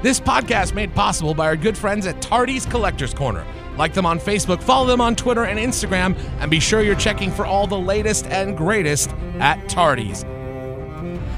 [0.00, 3.44] This podcast made possible by our good friends at Tardy's Collectors Corner.
[3.76, 7.32] Like them on Facebook, follow them on Twitter and Instagram, and be sure you're checking
[7.32, 10.22] for all the latest and greatest at Tardy's.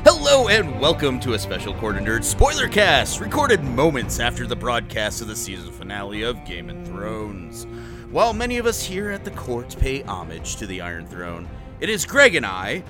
[0.04, 4.56] Hello and welcome to a special Court of Nerds spoiler cast, recorded moments after the
[4.56, 7.66] broadcast of the season finale of Game of Thrones.
[8.10, 11.48] While many of us here at the court pay homage to the Iron Throne,
[11.80, 12.84] it is Greg and I,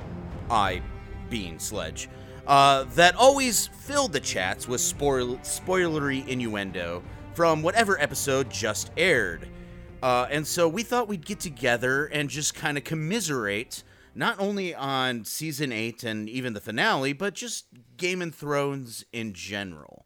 [0.50, 0.82] I
[1.28, 2.08] being Sledge,
[2.50, 7.00] uh, that always filled the chats with spoil- spoilery innuendo
[7.32, 9.46] from whatever episode just aired.
[10.02, 13.84] Uh, and so we thought we'd get together and just kind of commiserate
[14.16, 19.32] not only on season 8 and even the finale, but just Game of Thrones in
[19.32, 20.04] general.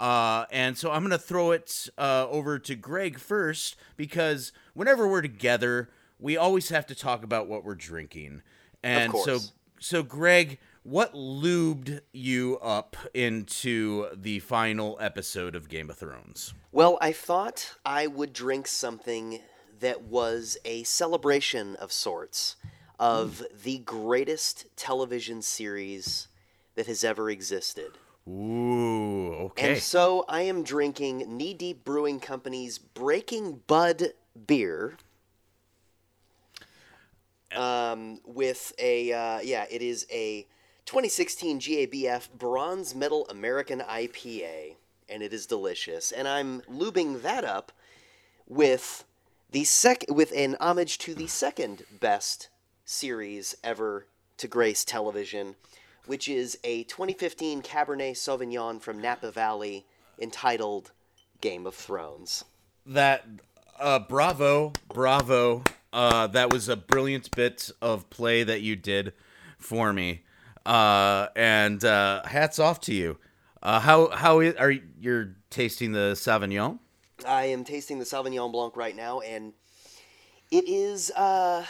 [0.00, 5.06] Uh, and so I'm going to throw it uh, over to Greg first because whenever
[5.06, 8.42] we're together, we always have to talk about what we're drinking.
[8.82, 9.38] And so,
[9.78, 16.54] so Greg, what lubed you up into the final episode of Game of Thrones?
[16.72, 19.40] Well, I thought I would drink something
[19.80, 22.56] that was a celebration of sorts
[23.00, 26.28] of the greatest television series
[26.74, 27.92] that has ever existed.
[28.28, 29.72] Ooh, okay.
[29.72, 34.12] And so I am drinking Knee Deep Brewing Company's Breaking Bud
[34.46, 34.96] beer.
[37.54, 40.46] Um, with a uh, yeah, it is a
[40.86, 44.74] 2016 GABF Bronze Medal American IPA,
[45.08, 46.12] and it is delicious.
[46.12, 47.72] And I'm lubing that up
[48.46, 49.04] with
[49.50, 52.48] the sec with an homage to the second best
[52.84, 55.54] series ever to grace television,
[56.06, 59.86] which is a 2015 Cabernet Sauvignon from Napa Valley
[60.20, 60.90] entitled
[61.40, 62.44] Game of Thrones.
[62.86, 63.24] that
[63.80, 69.12] uh bravo bravo uh that was a brilliant bit of play that you did
[69.58, 70.22] for me
[70.66, 73.18] uh and uh hats off to you.
[73.62, 76.78] Uh how how are you you're tasting the sauvignon?
[77.26, 79.52] I am tasting the Sauvignon Blanc right now, and
[80.50, 81.64] it is, uh,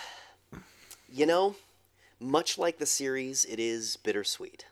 [1.08, 1.54] you know,
[2.18, 4.64] much like the series, it is bittersweet.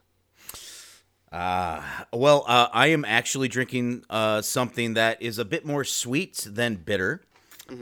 [1.31, 6.75] well uh i am actually drinking uh something that is a bit more sweet than
[6.77, 7.23] bitter.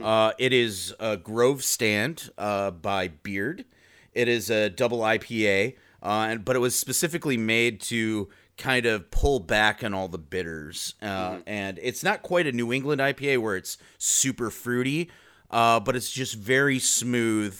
[0.02, 3.64] Uh it is a grove stand uh by beard.
[4.14, 9.10] It is a double ipa uh and but it was specifically made to kind of
[9.10, 13.38] pull back on all the bitters uh and it's not quite a new england ipa
[13.38, 15.10] where it's super fruity
[15.50, 17.58] uh but it's just very smooth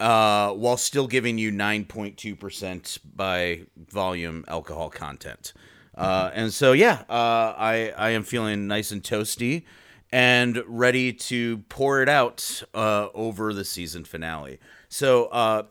[0.00, 5.52] uh, while still giving you 9.2% by volume alcohol content.
[5.96, 9.64] Uh, and so, yeah, uh, I, I am feeling nice and toasty
[10.12, 14.60] and ready to pour it out uh, over the season finale.
[14.88, 15.64] So, uh,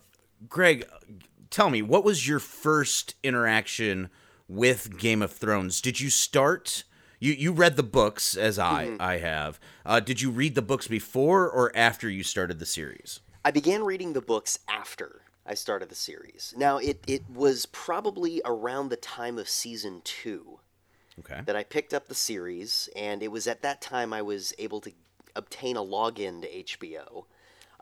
[0.50, 0.86] Greg,
[1.50, 4.09] tell me, what was your first interaction
[4.47, 5.81] with Game of Thrones?
[5.81, 6.84] Did you start?
[7.19, 9.59] You, you read the books as I I have.
[9.86, 13.22] Uh, did you read the books before or after you started the series?
[13.44, 16.53] I began reading the books after I started the series.
[16.57, 20.59] Now, it, it was probably around the time of season two
[21.19, 21.41] Okay.
[21.46, 24.81] that I picked up the series, and it was at that time I was able
[24.81, 24.91] to
[25.36, 27.25] obtain a login to HBO.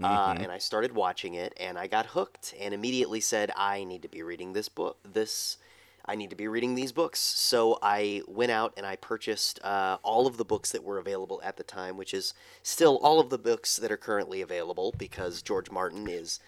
[0.03, 4.01] Uh, and I started watching it, and I got hooked, and immediately said, "I need
[4.01, 4.97] to be reading this book.
[5.03, 5.57] This,
[6.05, 9.97] I need to be reading these books." So I went out and I purchased uh,
[10.03, 13.29] all of the books that were available at the time, which is still all of
[13.29, 16.39] the books that are currently available because George Martin is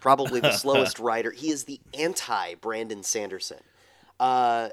[0.00, 1.30] probably the slowest writer.
[1.30, 3.60] He is the anti Brandon Sanderson.
[4.18, 4.70] Uh,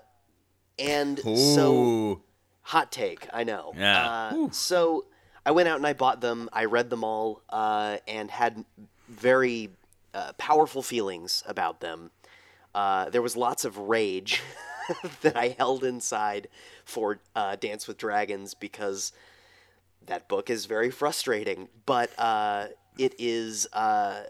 [0.80, 2.22] and so
[2.64, 4.10] hot take i know Yeah.
[4.10, 5.06] uh, so
[5.46, 6.50] i went out and i bought them.
[6.54, 8.66] I read them all uh, and had
[9.08, 9.70] very
[10.14, 12.12] uh, powerful feelings about them.
[12.74, 14.42] Uh, there was lots of rage
[15.22, 16.48] that i held inside
[16.84, 19.12] for uh, dance with dragons because
[20.08, 21.68] that book is very frustrating.
[21.86, 22.68] But uh,
[22.98, 24.24] it is uh,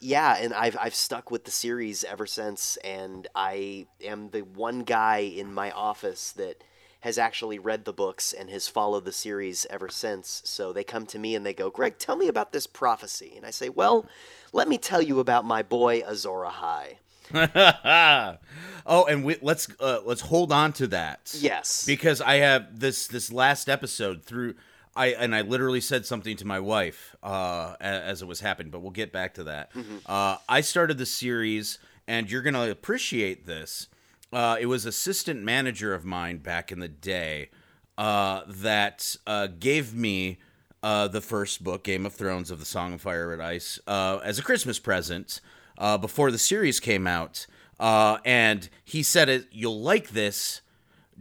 [0.00, 4.80] yeah, and I've I've stuck with the series ever since, and I am the one
[4.80, 6.62] guy in my office that
[7.04, 10.40] has actually read the books and has followed the series ever since.
[10.46, 13.44] So they come to me and they go, "Greg, tell me about this prophecy," and
[13.44, 14.06] I say, "Well,
[14.54, 16.96] let me tell you about my boy Azor Ahai."
[18.86, 21.36] oh, and we, let's uh, let's hold on to that.
[21.38, 21.84] Yes.
[21.84, 24.54] because I have this this last episode through.
[24.96, 28.80] I and I literally said something to my wife uh, as it was happening, but
[28.80, 29.72] we'll get back to that.
[30.06, 33.88] Uh, I started the series, and you're gonna appreciate this.
[34.34, 37.50] Uh, it was assistant manager of mine back in the day
[37.96, 40.38] uh, that uh, gave me
[40.82, 44.18] uh, the first book, Game of Thrones of the Song of Fire and Ice, uh,
[44.24, 45.40] as a Christmas present
[45.78, 47.46] uh, before the series came out.
[47.78, 50.62] And he said, it, "You'll like this."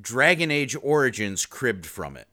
[0.01, 2.27] Dragon Age Origins cribbed from it.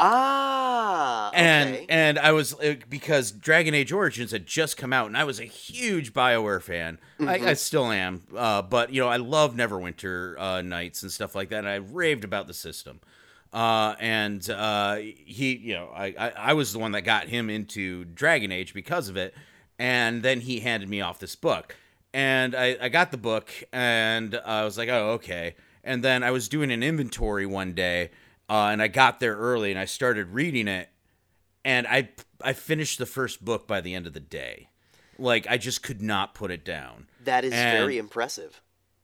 [0.00, 1.86] Ah, and okay.
[1.88, 5.40] and I was uh, because Dragon Age Origins had just come out, and I was
[5.40, 6.98] a huge Bioware fan.
[7.20, 11.34] I, I still am, uh, but you know I love Neverwinter uh, Nights and stuff
[11.34, 11.58] like that.
[11.58, 13.00] And I raved about the system,
[13.52, 17.50] uh, and uh, he, you know, I, I I was the one that got him
[17.50, 19.34] into Dragon Age because of it,
[19.80, 21.74] and then he handed me off this book,
[22.14, 26.30] and I, I got the book, and I was like, oh okay, and then I
[26.30, 28.10] was doing an inventory one day.
[28.48, 30.88] Uh, and I got there early and I started reading it,
[31.64, 32.10] and I
[32.42, 34.68] I finished the first book by the end of the day.
[35.18, 37.08] Like I just could not put it down.
[37.24, 38.60] that is and- very impressive.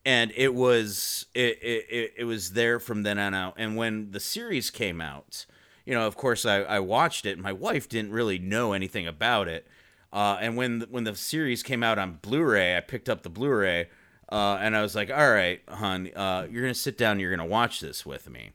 [0.06, 3.54] And it was it, it, it, was there from then on out.
[3.56, 5.46] And when the series came out,
[5.86, 7.38] you know, of course I, I watched it.
[7.38, 9.66] My wife didn't really know anything about it.
[10.12, 13.88] Uh, and when when the series came out on Blu-ray, I picked up the Blu-ray,
[14.30, 17.18] uh, and I was like, "All right, hon, uh, you're gonna sit down.
[17.18, 18.52] You're gonna watch this with me."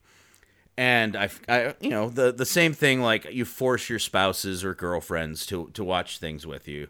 [0.80, 3.02] And I, I, you know, the the same thing.
[3.02, 6.88] Like you force your spouses or girlfriends to to watch things with you,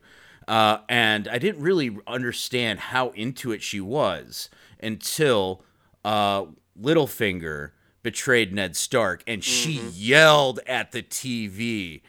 [0.47, 4.50] uh, and I didn't really understand how into it she was
[4.80, 5.63] until
[6.06, 6.45] uh,
[6.80, 7.71] Littlefinger
[8.03, 12.01] betrayed Ned Stark, and she yelled at the TV,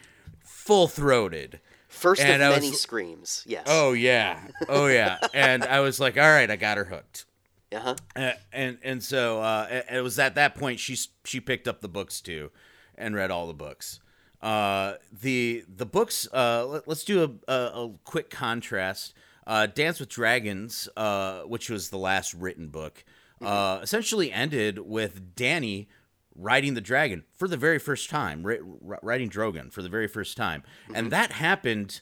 [0.44, 1.60] full throated.
[1.88, 3.42] First And of I many was- screams.
[3.46, 3.64] Yes.
[3.66, 4.38] Oh yeah,
[4.68, 7.24] oh yeah, and I was like, all right, I got her hooked.
[7.72, 7.94] Uh-huh.
[8.16, 11.88] Uh, and and so uh, it, was at that point she she picked up the
[11.88, 12.50] books too,
[12.96, 14.00] and read all the books.
[14.42, 16.26] Uh, the the books.
[16.32, 19.14] Uh, let, us do a, a, a quick contrast.
[19.46, 23.04] Uh, Dance with Dragons, uh, which was the last written book,
[23.40, 25.88] uh, essentially ended with Danny
[26.36, 30.06] riding the dragon for the very first time, ri- ri- riding Drogon for the very
[30.06, 30.62] first time,
[30.94, 32.00] and that happened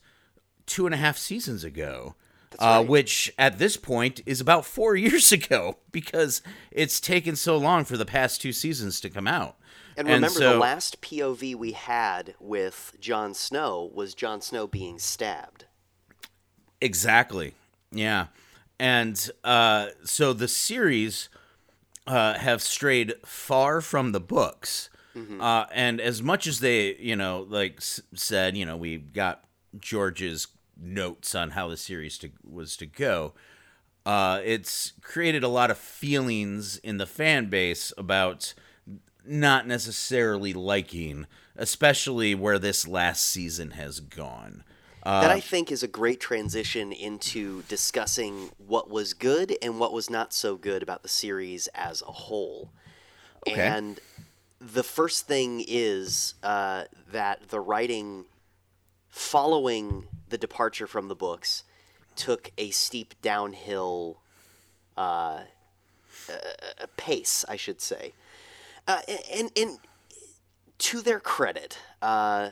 [0.67, 2.15] two and a half seasons ago.
[2.59, 2.89] Uh, right.
[2.89, 7.97] which at this point is about four years ago because it's taken so long for
[7.97, 9.57] the past two seasons to come out.
[9.97, 14.99] And remember, so- the last POV we had with Jon Snow was Jon Snow being
[14.99, 15.65] stabbed.
[16.81, 17.55] Exactly.
[17.91, 18.27] Yeah.
[18.79, 21.29] And uh, so the series
[22.07, 24.91] uh, have strayed far from the books.
[25.41, 29.43] Uh, and as much as they, you know, like s- said, you know, we got
[29.77, 30.47] George's
[30.79, 33.35] notes on how the series to, was to go,
[34.07, 38.55] uh, it's created a lot of feelings in the fan base about
[39.25, 41.27] not necessarily liking,
[41.57, 44.65] especially where this last season has gone.
[45.05, 50.09] that I think is a great transition into discussing what was good and what was
[50.09, 52.71] not so good about the series as a whole.
[53.47, 53.61] Okay.
[53.61, 54.01] And
[54.61, 58.25] the first thing is uh, that the writing
[59.09, 61.65] following the departure from the books
[62.17, 64.21] took a steep downhill
[64.97, 65.41] uh,
[66.29, 68.13] uh, pace, I should say.
[68.87, 69.01] Uh,
[69.33, 69.79] and, and
[70.79, 72.51] to their credit, uh,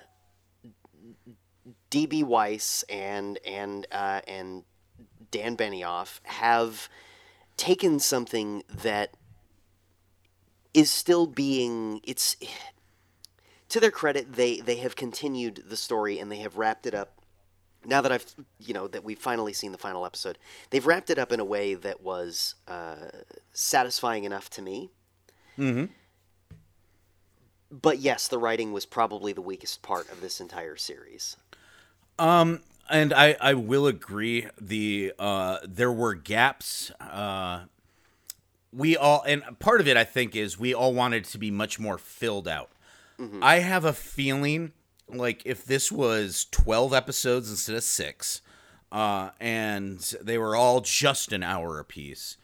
[1.91, 4.65] DB Weiss and and uh, and
[5.31, 6.89] Dan Benioff have
[7.57, 9.15] taken something that
[10.75, 12.37] is still being it's
[13.69, 17.16] to their credit they they have continued the story and they have wrapped it up
[17.87, 18.27] now that I've
[18.59, 20.39] you know that we've finally seen the final episode
[20.71, 22.97] they've wrapped it up in a way that was uh,
[23.53, 24.91] satisfying enough to me
[25.59, 25.87] Mm-hmm.
[27.71, 31.37] but yes the writing was probably the weakest part of this entire series
[32.19, 34.47] Um, and I, I will agree.
[34.61, 36.91] The uh, there were gaps.
[37.01, 37.65] Uh,
[38.73, 41.79] we all, and part of it, I think, is we all wanted to be much
[41.81, 42.71] more filled out.
[43.43, 44.73] I have a feeling
[45.09, 48.41] like if this was twelve episodes instead of six,
[48.93, 52.37] uh, and they were all just an hour apiece,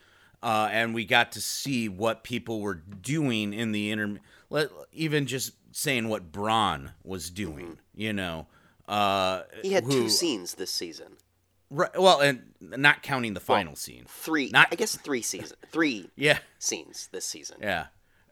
[0.43, 4.19] uh, and we got to see what people were doing in the inter,
[4.51, 8.47] let, even just saying what Bran was doing, you know.
[8.89, 11.17] Uh, he had who- two scenes this season
[11.71, 11.99] Right.
[11.99, 14.05] Well, and not counting the final scene.
[14.07, 16.41] three Not- i guess three season three Yeah.
[16.59, 17.87] scenes this season Yeah.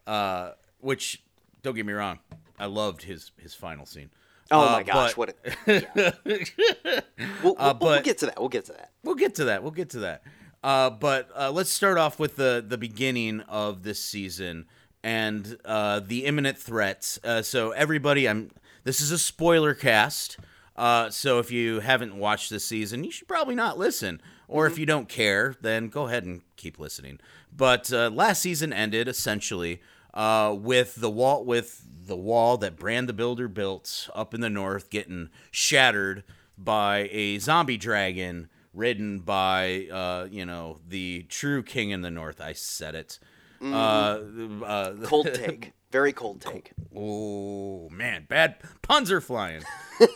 [0.06, 1.22] Uh, which
[1.62, 2.18] don't get me wrong,
[2.58, 4.10] I loved his his final scene.
[4.50, 6.10] Oh Uh, my gosh but- what a, yeah.
[7.42, 9.62] we'll, we'll, we'll get to that we'll get to that We'll get to that.
[9.62, 10.22] We'll get to that.
[10.62, 14.66] Uh, but uh, let's start off with the the beginning of this season
[15.02, 17.18] and uh, the imminent threats.
[17.24, 18.50] Uh, so everybody, I'm.
[18.84, 20.38] This is a spoiler cast.
[20.76, 24.20] Uh, so if you haven't watched this season, you should probably not listen.
[24.48, 27.20] Or if you don't care, then go ahead and keep listening.
[27.56, 29.80] But uh, last season ended essentially
[30.14, 34.50] uh, with the wall with the wall that Bran the Builder built up in the
[34.50, 36.24] north getting shattered
[36.58, 42.40] by a zombie dragon ridden by uh, you know the true king in the north.
[42.40, 43.18] I said it.
[43.62, 44.18] Uh,
[44.64, 45.72] uh, Cold take.
[45.90, 46.72] Very cold take.
[46.94, 49.62] oh man, bad puns are flying.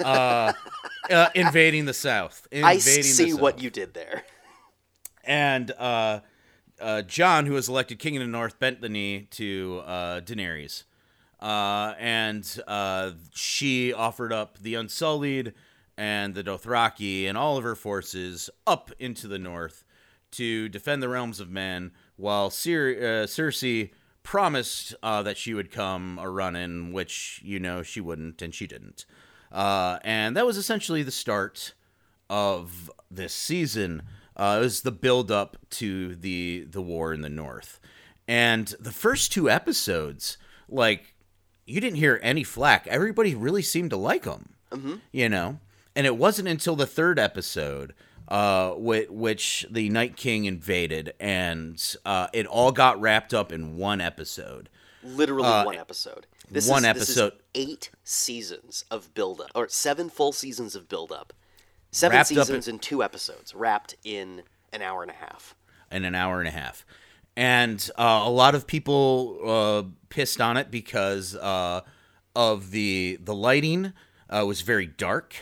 [0.04, 0.52] uh,
[1.10, 2.46] uh, invading the South.
[2.52, 4.22] Invading I the see what you did there.
[5.24, 6.20] and uh,
[6.80, 10.84] uh, Jon, who was elected king of the North, bent the knee to uh, Daenerys,
[11.40, 15.52] uh, and uh, she offered up the Unsullied
[15.96, 19.84] and the Dothraki and all of her forces up into the North
[20.32, 23.90] to defend the realms of men, while Cer- uh, Cersei
[24.24, 28.66] promised uh, that she would come a running, which you know she wouldn't, and she
[28.66, 29.04] didn't.
[29.52, 31.74] Uh, and that was essentially the start
[32.28, 34.02] of this season.
[34.36, 37.78] Uh, it was the build up to the the war in the north,
[38.26, 40.36] and the first two episodes,
[40.68, 41.14] like
[41.66, 42.86] you didn't hear any flack.
[42.88, 44.54] Everybody really seemed to like them,
[45.12, 45.60] you know.
[45.96, 47.94] And it wasn't until the third episode,
[48.26, 53.76] uh, whi- which the Night King invaded, and uh, it all got wrapped up in
[53.76, 54.68] one episode.
[55.04, 56.26] Literally one episode.
[56.50, 57.38] This Uh, one is, this is episode.
[57.54, 61.32] eight seasons of build-up, or seven full seasons of build-up.
[61.94, 65.54] Seven Wrapped up in- seasons in two episodes, wrapped in an hour and a half.
[65.92, 66.84] in an hour and a half.
[67.36, 71.82] And uh, a lot of people uh, pissed on it because uh,
[72.34, 73.92] of the the lighting
[74.28, 75.34] uh, was very dark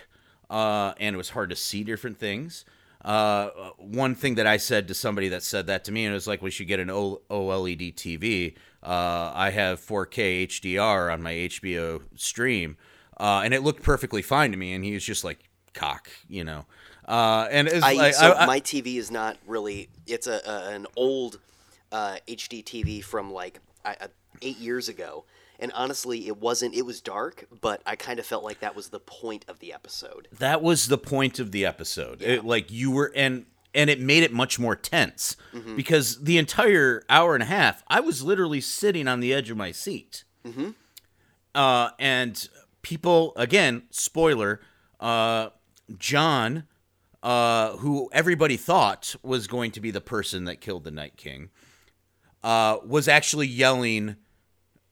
[0.50, 2.66] uh, and it was hard to see different things.
[3.02, 6.14] Uh, one thing that I said to somebody that said that to me, and it
[6.14, 8.54] was like, we should get an o- OLED TV.
[8.82, 12.76] Uh, I have 4K HDR on my HBO stream,
[13.18, 14.72] uh, and it looked perfectly fine to me.
[14.74, 16.66] And he was just like, cock, you know.
[17.06, 19.88] Uh, and it's I, like, so I- I- my TV is not really.
[20.06, 21.38] It's a, a an old
[21.90, 24.06] uh, HD TV from like I, uh,
[24.40, 25.24] eight years ago,
[25.58, 26.74] and honestly, it wasn't.
[26.74, 29.72] It was dark, but I kind of felt like that was the point of the
[29.72, 30.28] episode.
[30.38, 32.22] that was the point of the episode.
[32.22, 35.36] It, like you were and and it made it much more tense
[35.76, 39.56] because the entire hour and a half I was literally sitting on the edge of
[39.56, 40.24] my seat.
[41.54, 42.48] Uh, and
[42.82, 44.60] people again, spoiler,
[45.00, 45.48] uh,
[45.98, 46.64] Jon,
[47.22, 51.50] uh, who everybody thought was going to be the person that killed the Night King,
[52.42, 54.16] uh, was actually yelling,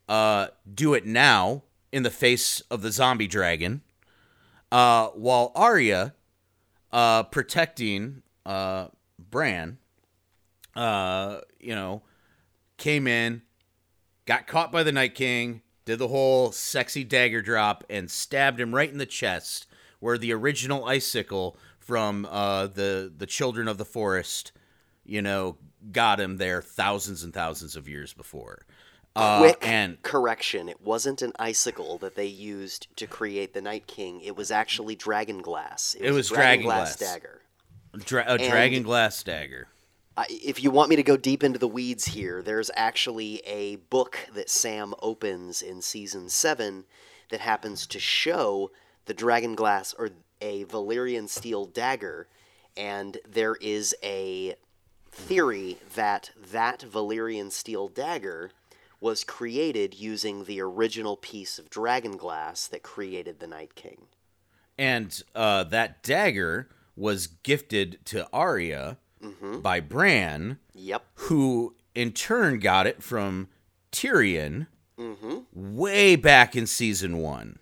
[0.09, 3.83] uh, "Do it now!" in the face of the zombie dragon
[4.71, 6.15] uh, while Arya,
[6.93, 9.79] uh, protecting uh, Bran,
[10.77, 12.03] you know,
[12.77, 13.43] came in,
[14.27, 18.75] got caught by the Night King, did the whole sexy dagger drop, and stabbed him
[18.75, 19.67] right in the chest,
[20.01, 24.53] where the original icicle from uh, the the Children of the Forest,
[25.05, 25.57] you know,
[25.93, 28.67] got him there thousands and thousands of years before.
[29.17, 33.87] Uh, Quick and correction: it wasn't an icicle that they used to create the Night
[33.87, 34.21] King.
[34.21, 35.97] It was actually dragon glass.
[35.99, 36.97] It was a dragon dragon glass.
[36.97, 37.41] dagger.
[38.05, 39.69] dra- a dragon glass dagger.
[40.17, 43.77] I- if you want me to go deep into the weeds here, there's actually a
[43.77, 46.85] book that Sam opens in season seven
[47.31, 48.71] that happens to show
[49.11, 52.29] the dragon glass or a Valyrian steel dagger,
[52.77, 54.55] and there is a
[55.11, 58.53] theory that that Valyrian steel dagger
[59.01, 64.03] was created using the original piece of dragon glass that created the Night King.
[64.79, 68.97] and uh, that dagger was gifted to Arya
[69.61, 71.03] by Bran, Yep.
[71.15, 73.49] who in turn got it from
[73.91, 74.69] Tyrion
[75.53, 77.59] way back in season one.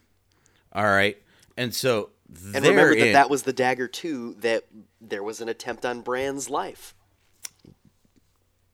[0.74, 1.16] All right,
[1.58, 2.10] and so
[2.54, 4.34] And remember that that was the dagger too.
[4.40, 4.64] That
[5.00, 6.94] there was an attempt on Bran's life.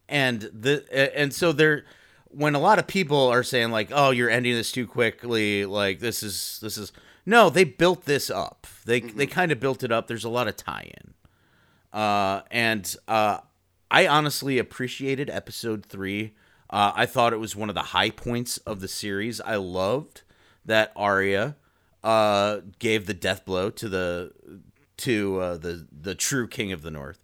[0.09, 0.85] and the
[1.19, 1.85] and so there
[2.29, 6.00] when a lot of people are saying like oh you're ending this too quickly like
[6.00, 6.93] this is this is
[7.26, 8.67] no they built this up.
[8.85, 10.07] They they kind of built it up.
[10.09, 11.14] There's a lot of tie-in.
[11.93, 13.38] Uh and uh
[13.91, 16.35] i honestly appreciated episode 3
[16.71, 19.41] uh i thought it was one of the high points of the series.
[19.41, 20.23] I loved
[20.64, 21.57] that Arya
[22.05, 24.33] uh gave the death blow to the
[24.99, 27.19] to uh, the the true king of the north.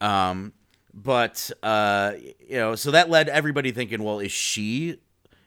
[0.00, 0.54] Um
[0.94, 4.98] but uh you know so that led everybody thinking well is she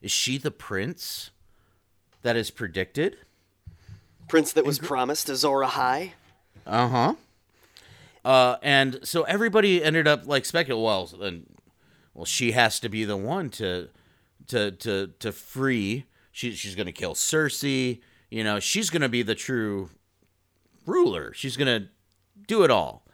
[0.02, 1.32] is she the prince
[2.22, 3.18] that is predicted?
[4.28, 6.12] Prince that was promised to Azor Ahai.
[6.68, 7.16] uh-huh.
[8.24, 11.48] Uh and so everybody ended up like speculating well then
[12.14, 13.90] well she has to be the one to
[14.48, 16.06] to to to free.
[16.32, 18.00] She, she's gonna kill cersei
[18.32, 19.90] you know she's gonna be the true
[20.88, 21.90] ruler she's gonna
[22.48, 23.06] do it all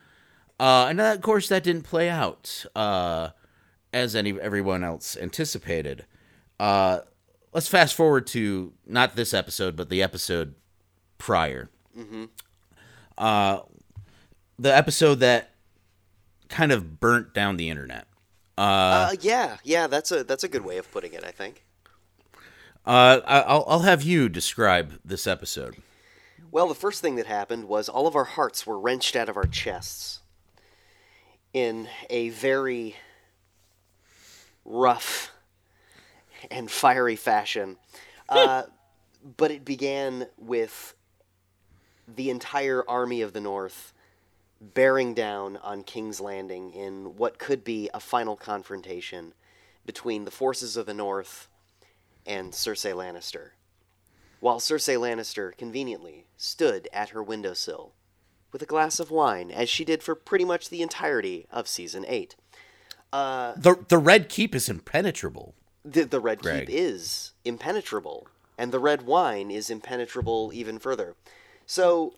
[0.59, 3.29] uh and of course that didn't play out uh
[3.93, 6.05] as any everyone else anticipated
[6.59, 6.99] uh
[7.53, 10.55] let's fast forward to not this episode but the episode
[11.17, 12.25] prior Mm-hmm.
[13.17, 13.59] uh
[14.59, 15.51] the episode that
[16.49, 18.07] kind of burnt down the internet
[18.57, 21.23] Uh, yeah, yeah, that's a that's a good way of putting it.
[21.23, 21.63] I think.
[22.87, 25.75] Uh, I- I'll I'll have you describe this episode.
[26.51, 29.35] Well, the first thing that happened was all of our hearts were wrenched out of
[29.35, 30.21] our chests
[31.53, 32.95] in a very
[34.65, 35.31] rough
[36.49, 37.77] and fiery fashion.
[38.29, 38.63] Uh,
[39.37, 40.93] but it began with
[42.13, 43.93] the entire army of the North
[44.59, 49.33] bearing down on King's Landing in what could be a final confrontation
[49.85, 51.47] between the forces of the North
[52.27, 53.51] and Cersei Lannister
[54.39, 57.93] while Cersei Lannister conveniently stood at her windowsill
[58.51, 62.05] with a glass of wine, as she did for pretty much the entirety of season
[62.07, 62.35] eight.
[63.11, 65.55] The the Red Keep is impenetrable.
[65.83, 66.67] The, the Red Greg.
[66.67, 71.15] Keep is impenetrable, and the red wine is impenetrable even further.
[71.65, 72.13] So,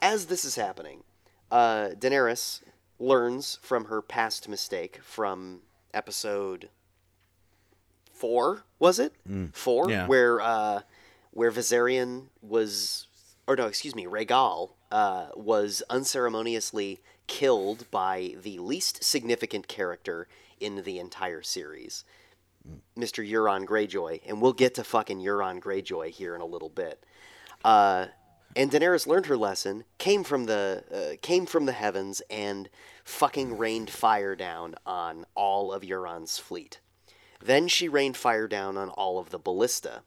[0.00, 1.02] as this is happening,
[1.50, 2.62] uh, Daenerys
[2.98, 6.70] learns from her past mistake from episode
[8.22, 9.12] four, was it?
[9.52, 10.06] Four, yeah.
[10.06, 10.82] where uh,
[11.32, 13.08] where Viserion was,
[13.48, 20.28] or no, excuse me, Rhaegal uh, was unceremoniously killed by the least significant character
[20.60, 22.04] in the entire series,
[22.96, 23.28] Mr.
[23.28, 27.04] Euron Greyjoy, and we'll get to fucking Euron Greyjoy here in a little bit.
[27.64, 28.06] Uh,
[28.54, 32.68] and Daenerys learned her lesson, came from the uh, came from the heavens, and
[33.02, 36.78] fucking rained fire down on all of Euron's fleet.
[37.44, 40.02] Then she rained fire down on all of the ballista.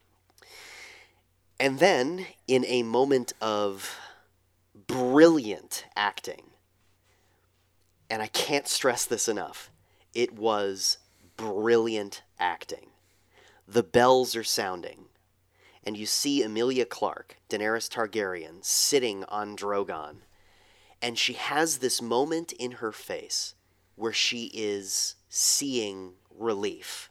[1.60, 3.98] And then, in a moment of
[4.88, 6.52] brilliant acting,
[8.10, 9.70] and I can't stress this enough,
[10.14, 10.98] it was
[11.38, 12.90] brilliant acting.
[13.68, 15.06] The bells are sounding,
[15.84, 20.18] and you see Emilia Clarke, Daenerys Targaryen, sitting on Drogon,
[21.02, 23.56] and she has this moment in her face
[23.96, 27.10] where she is seeing relief.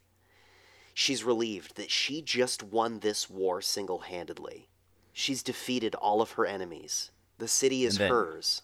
[0.94, 4.68] She's relieved that she just won this war single handedly.
[5.12, 7.10] She's defeated all of her enemies.
[7.38, 8.62] The city is hers.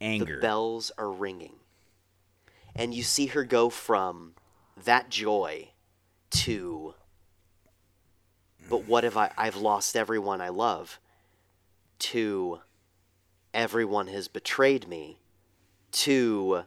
[0.00, 0.36] Anger.
[0.36, 1.56] The bells are ringing.
[2.76, 4.34] And you see her go from
[4.84, 5.70] that joy
[6.30, 6.94] to,
[8.70, 11.00] but what if I, I've lost everyone I love,
[11.98, 12.60] to
[13.52, 15.18] everyone has betrayed me,
[15.90, 16.62] to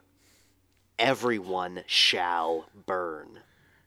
[1.00, 3.40] everyone shall burn.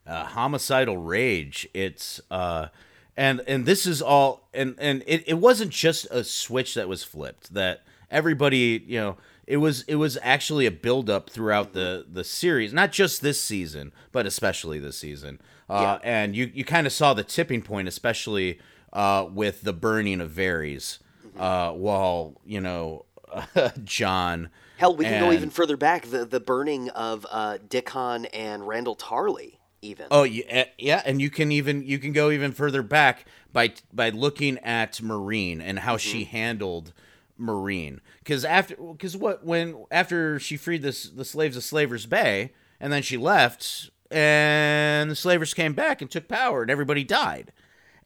[0.06, 1.68] Uh, homicidal rage.
[1.72, 2.68] It's uh,
[3.16, 7.02] and and this is all and and it, it wasn't just a switch that was
[7.02, 7.54] flipped.
[7.54, 12.72] That everybody you know it was it was actually a buildup throughout the the series,
[12.72, 15.40] not just this season, but especially this season.
[15.68, 18.58] Uh, And you you kind of saw the tipping point, especially
[18.92, 20.98] uh, with the burning of Varys,
[21.38, 23.06] uh, while you know
[23.84, 24.50] Jon.
[24.76, 26.06] Hell, we can go even further back.
[26.06, 30.06] The the burning of uh, Dickon and Randyll Tarly, even.
[30.10, 34.10] Oh yeah, yeah, and you can even you can go even further back by by
[34.10, 36.36] looking at Meereen and how she mm-hmm.
[36.36, 36.92] handled
[37.40, 38.00] Meereen.
[38.18, 42.92] Because after because what when after she freed this the slaves of Slavers Bay and
[42.92, 47.52] then she left and the slavers came back and took power and everybody died,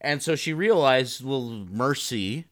[0.00, 2.46] and so she realized well mercy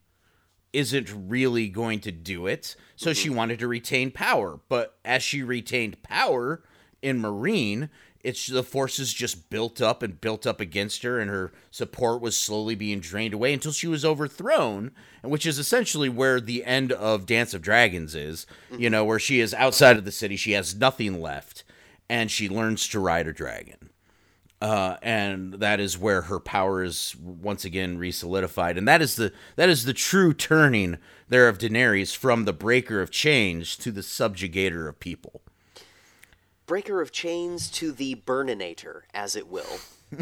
[0.77, 2.77] isn't really going to do it.
[2.97, 3.39] So she mm-hmm.
[3.39, 4.61] wanted to retain power.
[4.69, 6.63] But as she retained power
[7.01, 7.89] in Meereen,
[8.27, 12.37] it's the forces just built up and built up against her, and her support was
[12.37, 14.91] slowly being drained away until she was overthrown,
[15.23, 18.47] and which is essentially where the end of Dance of Dragons is.
[18.77, 21.65] You know, where she is outside of the city, she has nothing left,
[22.09, 23.91] and she learns to ride a dragon
[24.61, 29.33] uh, and that is where her power is once again resolidified, and that is the
[29.57, 34.01] that is the true turning there of Daenerys from the breaker of chains to the
[34.01, 35.43] subjugator of people.
[36.67, 39.79] Breaker of chains to the burninator, as it will.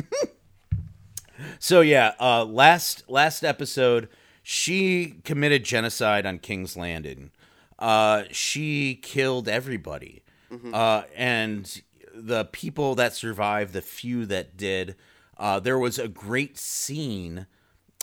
[1.58, 4.08] So yeah, uh, last last episode,
[4.42, 7.30] she committed genocide on King's Landing.
[7.78, 10.22] Uh, she killed everybody,
[10.72, 11.82] uh, and
[12.14, 14.94] the people that survived, the few that did.
[15.36, 17.46] Uh, there was a great scene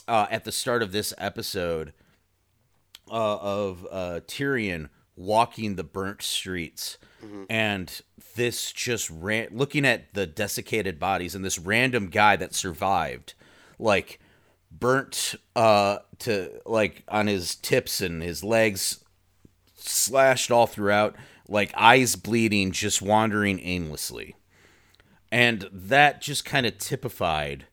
[0.07, 1.93] uh, at the start of this episode
[3.09, 6.97] uh, of uh, Tyrion walking the burnt streets,
[7.49, 8.01] and
[8.35, 13.33] this just ran looking at the desiccated bodies and this random guy that survived,
[13.79, 14.19] like
[14.71, 19.03] burnt uh to like on his tips and his legs
[19.75, 21.13] slashed all throughout
[21.47, 24.35] like eyes bleeding just wandering aimlessly.
[25.31, 27.65] And that just kind of typified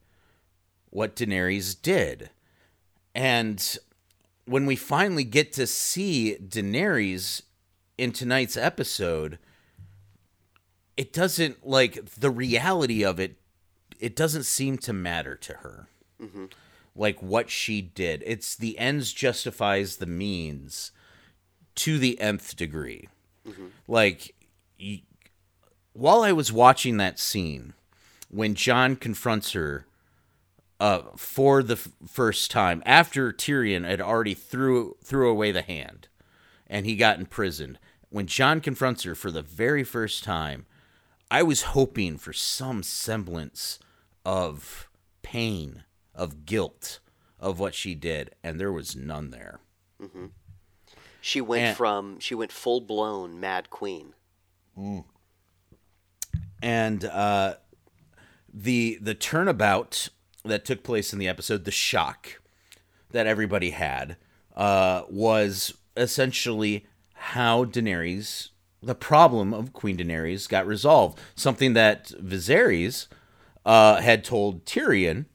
[0.90, 2.30] what Daenerys did.
[3.14, 3.78] And
[4.46, 7.42] when we finally get to see Daenerys
[7.98, 9.38] in tonight's episode,
[10.96, 13.36] it doesn't like the reality of it.
[14.00, 15.88] It doesn't seem to matter to her,
[16.94, 18.22] like what she did.
[18.26, 20.92] It's the ends justifies the means
[21.76, 23.08] to the nth degree.
[23.86, 24.34] Like,
[24.80, 25.02] y-
[25.92, 27.72] while I was watching that scene,
[28.30, 29.86] when Jon confronts her
[30.78, 36.06] uh, for the f- first time after Tyrion had already threw threw away the hand
[36.68, 37.78] and he got imprisoned.
[38.10, 40.66] When Jon confronts her for the very first time,
[41.30, 43.78] I was hoping for some semblance
[44.24, 44.88] of
[45.22, 47.00] pain, of guilt,
[47.38, 49.60] of what she did, and there was none there.
[51.20, 54.14] She went And- from she went full blown Mad Queen.
[56.62, 57.54] and uh,
[58.52, 60.08] the the turnabout
[60.44, 62.40] that took place in the episode, the shock
[63.10, 64.16] that everybody had,
[64.56, 68.50] uh, was essentially how Daenerys,
[68.82, 71.18] the problem of Queen Daenerys, got resolved.
[71.34, 73.08] Something that Viserys
[73.66, 75.26] uh, had told Tyrion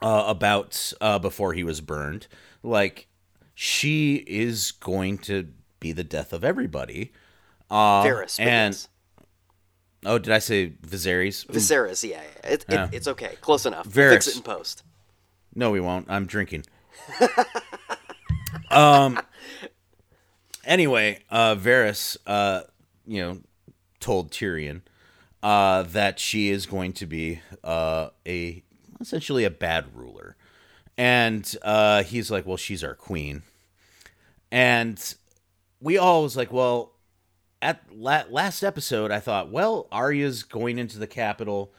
[0.00, 2.26] uh, about uh, before he was burned,
[2.62, 3.06] like
[3.54, 5.48] she is going to
[5.80, 7.12] be the death of everybody.
[7.70, 8.88] Uh, Varys, and yes.
[10.04, 11.46] Oh, did I say Viserys?
[11.46, 12.50] Viserys, yeah, yeah.
[12.50, 12.88] It, it, Yeah.
[12.92, 13.86] it's okay, close enough.
[13.88, 14.10] Varys.
[14.10, 14.82] Fix it in post.
[15.54, 16.10] No, we won't.
[16.10, 16.64] I'm drinking.
[18.70, 19.20] um.
[20.64, 22.62] Anyway, uh, Varys, uh,
[23.06, 23.40] you know,
[24.00, 24.82] told Tyrion
[25.42, 28.62] uh, that she is going to be uh, a
[29.00, 30.36] essentially a bad ruler,
[30.96, 33.42] and uh, he's like, "Well, she's our queen,"
[34.50, 35.14] and
[35.80, 36.90] we all was like, "Well."
[37.64, 41.72] At la- last episode, I thought, well, Arya's going into the capital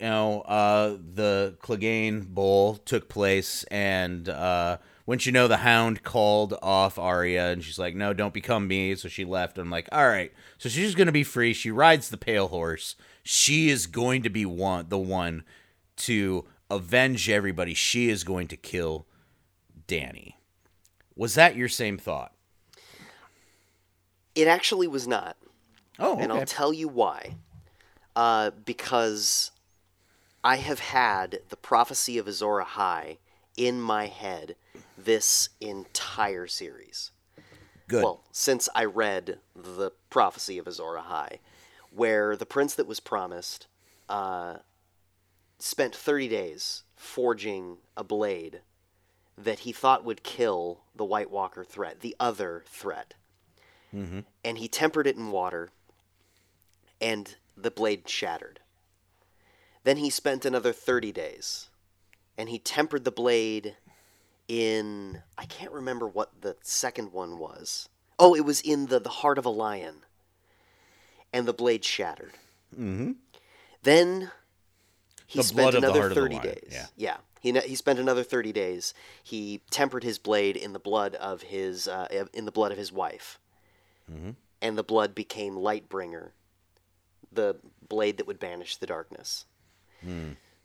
[0.00, 4.78] you know, uh, the Clegane Bowl took place, and uh,
[5.10, 8.94] wouldn't you know, the Hound called off Arya, and she's like, "No, don't become me."
[8.94, 9.58] So she left.
[9.58, 11.52] I'm like, "All right." So she's gonna be free.
[11.52, 12.94] She rides the pale horse.
[13.24, 15.42] She is going to be one, the one
[15.96, 17.74] to avenge everybody.
[17.74, 19.08] She is going to kill
[19.88, 20.38] Danny.
[21.16, 22.32] Was that your same thought?
[24.36, 25.36] It actually was not,
[25.98, 27.34] Oh, and I'll tell you why.
[28.14, 29.50] Uh, because
[30.44, 33.18] I have had the prophecy of Azor Ahai
[33.56, 34.54] in my head
[35.04, 37.10] this entire series.
[37.88, 38.04] Good.
[38.04, 41.38] Well, since I read the prophecy of Azor Ahai,
[41.90, 43.66] where the prince that was promised
[44.08, 44.58] uh,
[45.58, 48.60] spent 30 days forging a blade
[49.36, 53.14] that he thought would kill the White Walker threat, the other threat.
[54.44, 55.70] And he tempered it in water,
[57.00, 58.60] and the blade shattered.
[59.82, 61.70] Then he spent another 30 days,
[62.38, 63.76] and he tempered the blade
[64.50, 67.88] in I can't remember what the second one was.
[68.18, 69.96] Oh, it was in the the heart of a lion,
[71.32, 72.32] and the blade shattered.
[72.74, 73.12] Mm-hmm.
[73.84, 74.32] Then
[75.26, 76.68] he The spent blood of the another heart of the thirty days.
[76.72, 76.86] yeah.
[76.96, 77.16] yeah.
[77.40, 78.92] he he spent another thirty days.
[79.22, 82.90] He tempered his blade in the blood of his uh, in the blood of his
[82.92, 83.38] wife,
[84.10, 84.30] Mm-hmm.
[84.60, 86.30] and the blood became Lightbringer,
[87.32, 87.56] the
[87.88, 89.44] blade that would banish the darkness.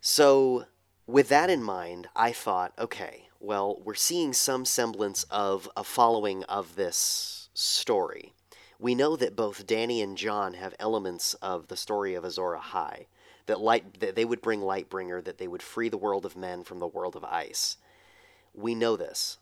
[0.00, 0.64] So,
[1.06, 6.44] with that in mind, I thought, okay, well, we're seeing some semblance of a following
[6.44, 8.32] of this story.
[8.78, 13.06] We know that both Danny and Jon have elements of the story of Azor Ahai.
[13.46, 16.64] That light that they would bring Lightbringer, that they would free the world of men
[16.64, 17.76] from the world of ice.
[18.52, 19.38] We know this.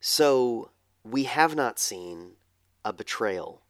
[0.00, 0.70] So
[1.04, 2.32] we have not seen
[2.84, 3.62] a betrayal.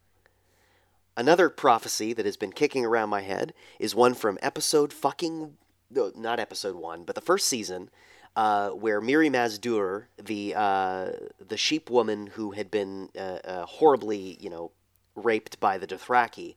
[1.17, 5.57] Another prophecy that has been kicking around my head is one from episode fucking
[5.91, 7.91] no, not episode one, but the first season,
[8.37, 11.11] uh, where Mirri Maz Duur, the uh,
[11.45, 14.71] the sheep woman who had been uh, uh, horribly, you know,
[15.15, 16.57] raped by the Dothraki,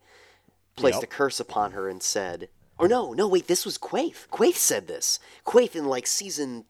[0.75, 1.03] placed Yep.
[1.03, 4.27] a curse upon her and said, or no, no, wait, this was Quaithe.
[4.29, 5.19] Quaithe said this.
[5.45, 6.65] Quaithe in like season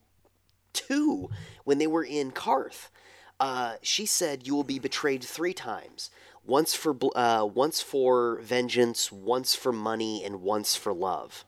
[0.74, 1.30] two
[1.64, 2.90] when they were in Qarth.
[3.40, 6.12] Uh, she said, "You will be betrayed three times:
[6.46, 11.46] once for bl- uh, once for vengeance, once for money, and once for love."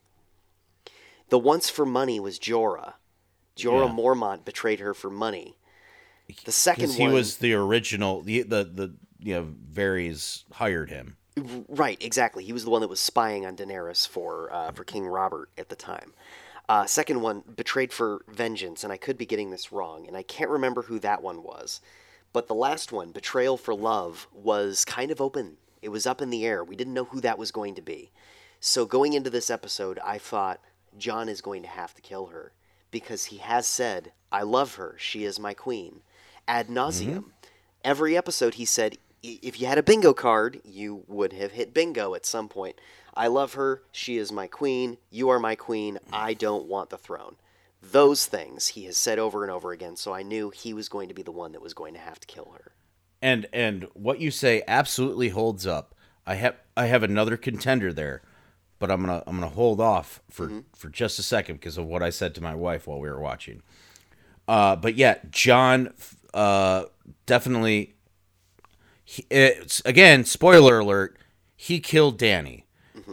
[1.30, 2.94] The once for money was Jorah.
[3.58, 3.96] Jorah Yeah.
[3.96, 5.58] Mormont betrayed her for money.
[6.46, 11.18] The second he one, was the original, the the the you know, Varys hired him.
[11.68, 12.44] Right, exactly.
[12.44, 15.70] He was the one that was spying on Daenerys for uh, for King Robert at
[15.70, 16.14] the time.
[16.70, 20.24] Uh, second one, betrayed for vengeance, and I could be getting this wrong, and I
[20.24, 21.82] can't remember who that one was.
[22.34, 25.58] But the last one, betrayal for love, was kind of open.
[25.82, 26.64] It was up in the air.
[26.64, 28.12] We didn't know who that was going to be.
[28.62, 30.62] So going into this episode, I thought
[30.98, 32.54] Jon is going to have to kill her
[32.92, 34.96] because he has said, "I love her.
[34.98, 36.02] She is my queen."
[36.48, 37.16] Ad nauseum.
[37.16, 37.30] Mm-hmm.
[37.84, 42.16] Every episode, he said, if you had a bingo card, you would have hit bingo
[42.16, 42.80] at some point.
[43.14, 43.84] I love her.
[43.92, 44.98] She is my queen.
[45.10, 46.00] You are my queen.
[46.12, 47.36] I don't want the throne.
[47.82, 49.96] Those things he has said over and over again.
[49.96, 52.20] So I knew he was going to be the one that was going to have
[52.20, 52.72] to kill her.
[53.22, 55.94] And and what you say absolutely holds up.
[56.26, 58.22] I have I have another contender there,
[58.82, 62.02] but I'm gonna I'm gonna hold off for for just a second because of what
[62.02, 63.62] I said to my wife while we were watching.
[64.48, 65.94] Uh, but yeah, Jon
[66.34, 66.86] uh,
[67.28, 67.94] definitely.
[69.06, 71.18] He, it's again spoiler alert.
[71.56, 72.66] He killed Danny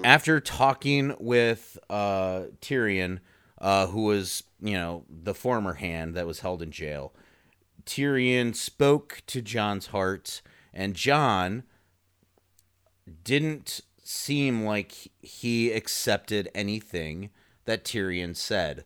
[0.03, 3.19] after talking with uh, Tyrion,
[3.61, 7.13] uh, who was you know the former hand that was held in jail.
[7.85, 10.41] Tyrion spoke to Jon's heart,
[10.73, 11.65] and Jon
[13.23, 17.29] didn't seem like he accepted anything
[17.66, 18.85] that Tyrion said.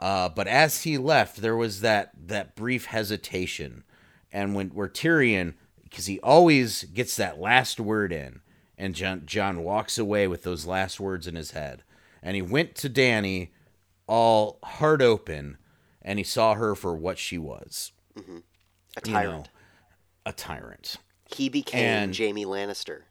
[0.00, 3.84] Uh, but as he left, there was that that brief hesitation,
[4.32, 8.40] and when where Tyrion, because he always gets that last word in,
[8.76, 11.82] and Jon Jon walks away with those last words in his head,
[12.22, 13.52] and he went to Danny,
[14.06, 15.56] all heart open,
[16.02, 18.42] and he saw her for what she was, A you
[19.04, 19.44] tyrant.
[19.46, 19.50] know,
[20.26, 20.96] a tyrant.
[21.26, 23.02] He became And- Jamie Lannister.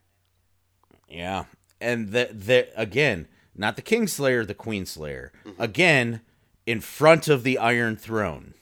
[1.08, 1.44] Yeah,
[1.80, 5.30] and the the again, not the Kingslayer, the Queenslayer.
[5.58, 6.20] Again,
[6.66, 8.54] in front of the Iron Throne,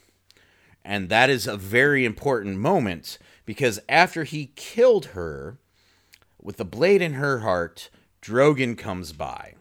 [0.83, 5.57] and that is a very important moment because after he killed her,
[6.41, 7.89] with the blade in her heart,
[8.21, 9.55] Drogon comes by,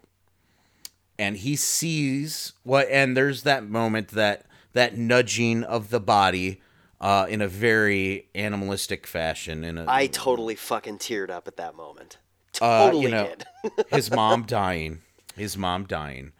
[1.19, 6.61] and he sees what, and there's that moment that that nudging of the body.
[6.99, 11.77] Uh, in a very animalistic fashion, in a I totally fucking teared up at that
[11.77, 12.17] moment.
[12.63, 13.29] uh, you know,
[13.63, 13.87] did.
[13.91, 15.01] his mom dying,
[15.37, 16.33] his mom dying,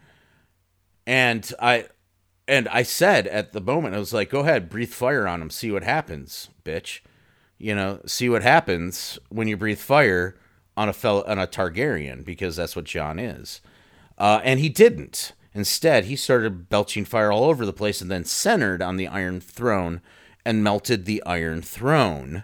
[1.05, 1.85] and I,
[2.47, 5.49] and I said at the moment, I was like, "Go ahead, breathe fire on him,
[5.49, 7.01] see what happens, bitch."
[7.57, 10.37] You know, see what happens when you breathe fire
[10.75, 13.61] on a fellow on a Targaryen because that's what Jon is,
[14.17, 15.33] uh, and he didn't.
[15.53, 19.39] Instead, he started belching fire all over the place and then centered on the Iron
[19.39, 20.01] Throne
[20.45, 22.43] and melted the Iron Throne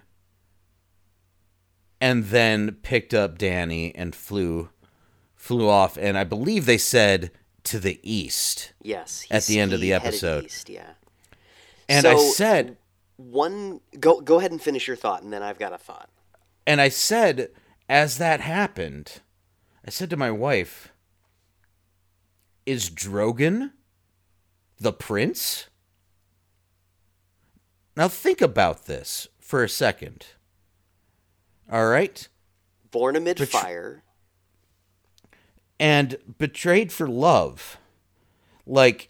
[2.04, 4.70] and then picked up Danny and flew
[5.38, 7.32] flew off and I believe they said
[7.63, 8.74] to the east.
[8.82, 9.26] Yes.
[9.32, 10.44] At the end of he the episode.
[10.44, 10.92] East, yeah.
[11.88, 12.76] And I said
[13.16, 16.10] One go go ahead and finish your thought, and then I've got a thought.
[16.68, 17.52] and I said
[17.88, 19.22] as that happened,
[19.88, 20.92] I said to my wife,
[22.66, 23.72] is Drogon
[24.78, 25.68] the prince?
[27.96, 30.26] Now think about this for a second.
[31.71, 32.28] All right?
[32.91, 34.04] Born amid fire.
[35.80, 37.78] and betrayed for love.
[38.65, 39.10] Like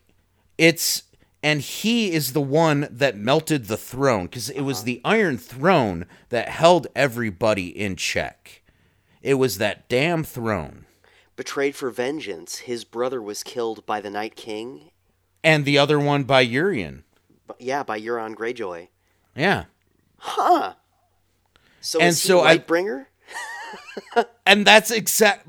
[0.57, 1.03] it's
[1.43, 4.85] and he is the one that melted the throne because it was uh-huh.
[4.85, 8.61] the iron throne that held everybody in check.
[9.21, 10.85] It was that damn throne.
[11.35, 14.91] Betrayed for vengeance, his brother was killed by the Night King.
[15.43, 17.03] And the other one by Euron.
[17.59, 18.87] Yeah, by Euron Greyjoy.
[19.35, 19.65] Yeah.
[21.83, 23.07] So And so I- Lightbringer?
[24.45, 25.47] And that's exact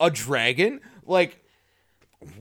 [0.00, 0.80] a dragon?
[1.04, 1.44] Like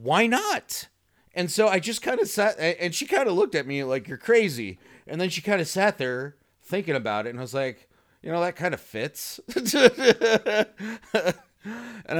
[0.01, 0.87] why not?
[1.35, 4.07] And so I just kind of sat and she kind of looked at me like
[4.07, 4.79] you're crazy.
[5.07, 7.89] And then she kind of sat there thinking about it and I was like,
[8.21, 9.39] you know, that kind of fits.
[9.55, 10.67] and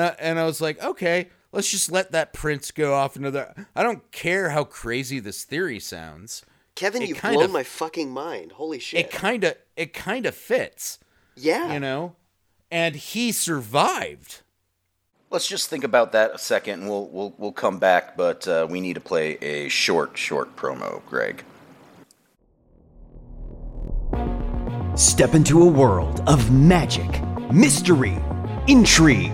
[0.02, 3.54] I, and I was like, okay, let's just let that prince go off into the
[3.76, 6.44] I don't care how crazy this theory sounds.
[6.76, 8.54] Kevin, it you've kind blown of- my fucking mind.
[8.54, 9.00] Holy shit.
[9.02, 11.00] It kind of it kind of fits.
[11.36, 11.74] yeah.
[11.74, 12.16] you know
[12.72, 14.42] and he survived
[15.30, 18.16] Let's just think about that a second, and we'll we'll we'll come back.
[18.16, 21.44] But uh, we need to play a short, short promo, Greg.
[24.96, 27.10] Step into a world of magic,
[27.52, 28.16] mystery,
[28.68, 29.34] intrigue,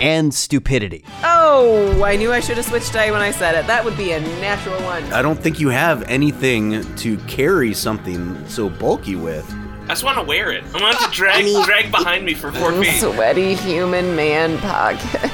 [0.00, 1.04] and stupidity.
[1.22, 3.66] Oh, I knew I should have switched die when I said it.
[3.66, 5.02] That would be a natural one.
[5.12, 9.50] i don't think you have anything to carry something so bulky with
[9.84, 10.64] I just want to wear it.
[10.74, 13.00] I want it to drag drag behind me for four feet.
[13.00, 15.30] Sweaty human man pocket.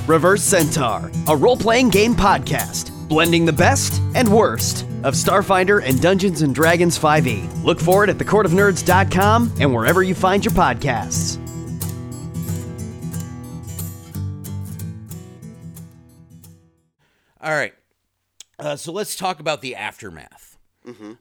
[0.08, 6.00] Reverse Centaur, a role playing game podcast, blending the best and worst of Starfinder and
[6.00, 7.62] Dungeons and Dragons 5e.
[7.62, 11.43] Look for it at thecourtofnerds.com and wherever you find your podcasts.
[17.44, 17.74] All right
[18.58, 20.56] uh, so let's talk about the aftermath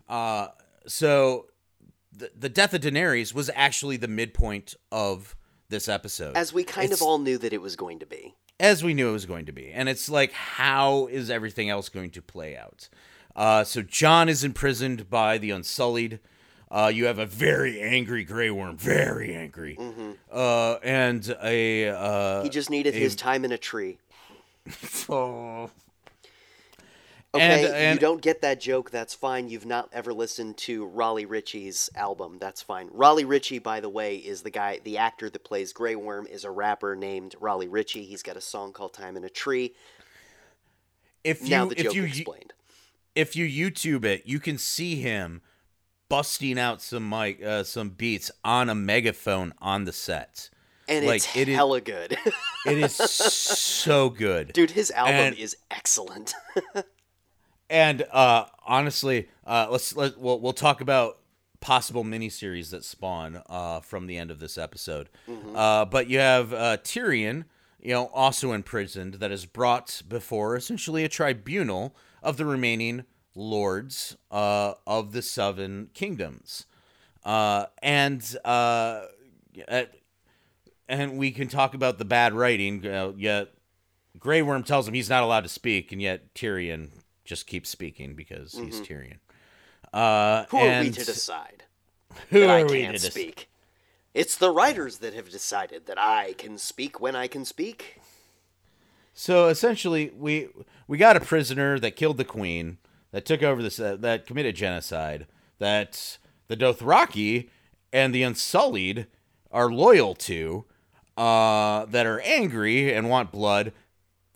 [0.10, 0.48] uh,
[0.88, 1.46] so
[2.12, 5.36] the, the death of daenerys was actually the midpoint of
[5.70, 8.36] this episode As we kind It's- of all knew that it was going to be.
[8.60, 9.72] as we knew it was going to be.
[9.72, 12.88] And it's like, how is everything else going to play out?
[13.36, 16.20] Uh, so Jon is imprisoned by the Unsullied.
[16.70, 19.78] Uh, you have a very angry Grey Worm, very angry,
[20.32, 23.98] uh, and a uh, He just needed a- his time in a tree.
[25.10, 25.70] oh.
[27.36, 28.91] Okay, And- and- you don't get that joke.
[28.91, 29.50] That's fine.
[29.50, 32.38] You've not ever listened to Raleigh Ritchie's album.
[32.39, 32.89] That's fine.
[32.91, 36.43] Raleigh Ritchie, by the way, is the guy, the actor that plays Grey Worm, is
[36.43, 38.06] a rapper named Raleigh Ritchie.
[38.06, 39.74] He's got a song called "Time in a Tree."
[41.24, 42.54] If you now the if joke you explained.
[43.15, 45.41] if you YouTube it, you can see him
[46.10, 50.50] busting out some mic, uh, some beats on a megaphone on the set.
[50.88, 52.17] And like, it's it is- hella good.
[52.65, 56.36] It is so good, Dude, his album And- is excellent.
[57.69, 61.19] And uh, honestly, uh, let's let we'll, we'll talk about
[61.60, 65.10] possible miniseries that spawn uh, from the end of this episode.
[65.56, 67.45] Uh, but you have uh, Tyrion,
[67.82, 74.17] you know, also imprisoned, that is brought before essentially a tribunal of the remaining lords
[74.30, 76.65] uh, of the Seven Kingdoms,
[77.23, 79.04] uh, and uh,
[80.88, 82.86] and we can talk about the bad writing.
[82.86, 83.54] Uh, yet
[84.19, 86.89] Grey Worm tells him he's not allowed to speak, and yet Tyrion
[87.24, 89.20] just keeps speaking because he's Tyrion.
[89.92, 91.64] Uh, Who are we and to decide
[92.30, 93.50] who that I are we to speak?
[94.14, 98.00] It's the writers that have decided that I can speak when I can speak.
[99.14, 100.50] So essentially, we
[100.88, 102.78] we got a prisoner that killed the queen,
[103.12, 105.28] that took over this, uh, that committed genocide,
[105.60, 107.50] that the Dothraki
[107.92, 109.08] and the Unsullied
[109.52, 110.66] are loyal to,
[111.16, 113.72] uh, that are angry and want blood.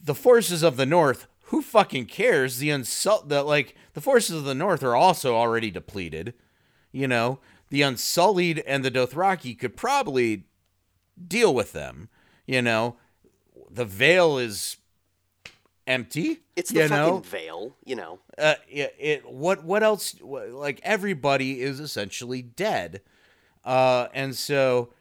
[0.01, 2.57] The forces of the North, who fucking cares?
[2.57, 6.33] The unsult, the like, the forces of the North are also already depleted.
[6.91, 10.45] You know, the Unsullied and the Dothraki could probably
[11.27, 12.09] deal with them.
[12.45, 12.95] You know,
[13.69, 14.77] the veil is
[15.85, 16.39] empty.
[16.55, 17.19] It's the you fucking know?
[17.19, 18.19] veil, you know.
[18.37, 23.01] uh, it, it what what else like everybody is essentially dead
[23.63, 24.93] uh and so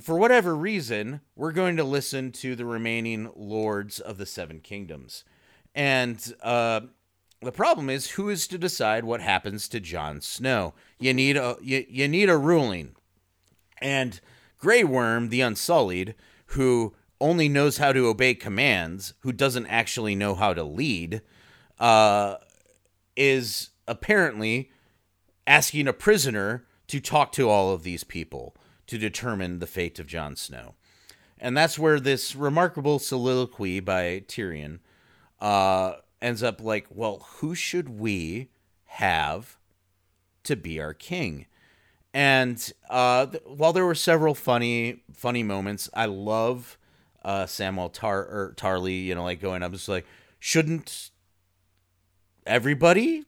[0.00, 5.24] for whatever reason we're going to listen to the remaining lords of the seven kingdoms.
[5.74, 6.82] And uh
[7.42, 10.74] the problem is who is to decide what happens to Jon Snow?
[10.98, 12.94] You need a you, you need a ruling.
[13.80, 14.20] And
[14.58, 16.14] Grey Worm, the Unsullied,
[16.46, 21.20] who only knows how to obey commands, who doesn't actually know how to lead,
[21.80, 22.36] uh,
[23.16, 24.70] is apparently
[25.46, 28.54] asking a prisoner to talk to all of these people
[28.86, 30.74] to determine the fate of Jon Snow.
[31.38, 34.78] And that's where this remarkable soliloquy by Tyrion
[35.40, 38.48] uh, ends up like, well, who should we
[38.84, 39.58] have
[40.44, 41.46] to be our king?
[42.14, 46.78] And uh, th- while there were several funny, funny moments, I love
[47.24, 49.04] uh, Samuel Tar or Tarly.
[49.04, 50.06] You know, like going up, just like,
[50.38, 51.10] shouldn't
[52.46, 53.24] everybody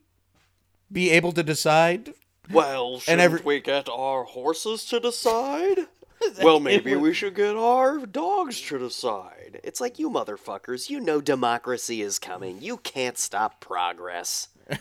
[0.93, 2.13] be able to decide?
[2.51, 5.87] Well, And shouldn't every- we get our horses to decide?
[6.43, 9.61] well, maybe we should get our dogs to decide.
[9.65, 12.61] It's like you motherfuckers, you know democracy is coming.
[12.63, 14.49] You can't stop progress.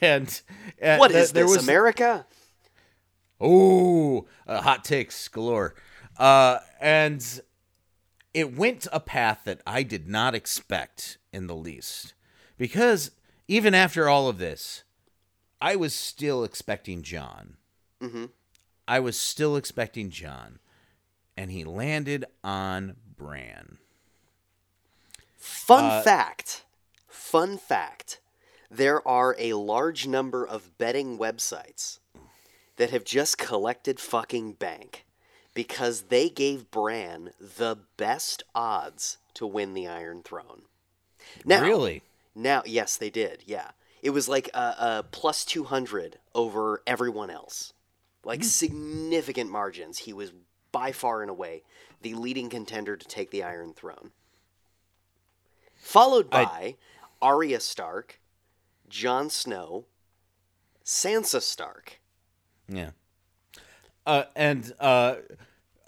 [0.00, 0.40] And,
[0.78, 2.26] and What th- is there this, was America?
[3.40, 5.74] Oh, uh, hot takes galore.
[6.18, 7.40] Uh, and
[8.34, 12.14] it went a path that I did not expect in the least.
[12.58, 13.10] Because
[13.48, 14.84] even after all of this,
[15.60, 17.56] I was still expecting Jon.
[18.00, 18.30] Mhm.
[18.86, 20.58] I was still expecting Jon.
[21.36, 23.78] And he landed on Bran.
[25.36, 26.64] Fun Uh, fact.
[27.08, 28.20] Fun fact.
[28.70, 31.98] There are a large number of betting websites
[32.76, 35.06] that have just collected fucking bank
[35.54, 40.66] because they gave Bran the best odds to win the Iron Throne.
[41.44, 42.02] Now, really?
[42.34, 43.42] Now, yes, they did.
[43.46, 43.70] Yeah,
[44.06, 47.72] it was like a, a plus two hundred over everyone else,
[48.22, 49.98] like significant margins.
[49.98, 50.32] He was
[50.70, 51.64] by far and away
[52.02, 54.12] the leading contender to take the Iron Throne,
[55.74, 56.74] followed I- by
[57.20, 58.20] Arya Stark,
[58.88, 59.86] Jon Snow,
[60.84, 61.98] Sansa Stark.
[62.68, 62.90] Yeah.
[64.06, 65.16] Uh, and uh,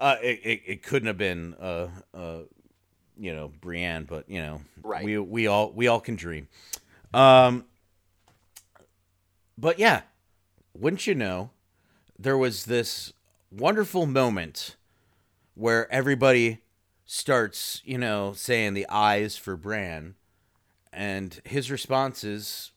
[0.00, 2.38] uh, it, it, it couldn't have been, uh, uh,
[3.16, 5.04] you know, Brienne, but you know, Right.
[5.04, 6.48] We we all we all can dream.
[7.14, 7.64] Um,
[9.58, 10.02] but yeah,
[10.74, 11.50] wouldn't you know,
[12.18, 13.12] there was this
[13.50, 14.76] wonderful moment
[15.54, 16.60] where everybody
[17.04, 20.14] starts, you know, saying the eyes for Bran,
[20.92, 22.70] and his response is,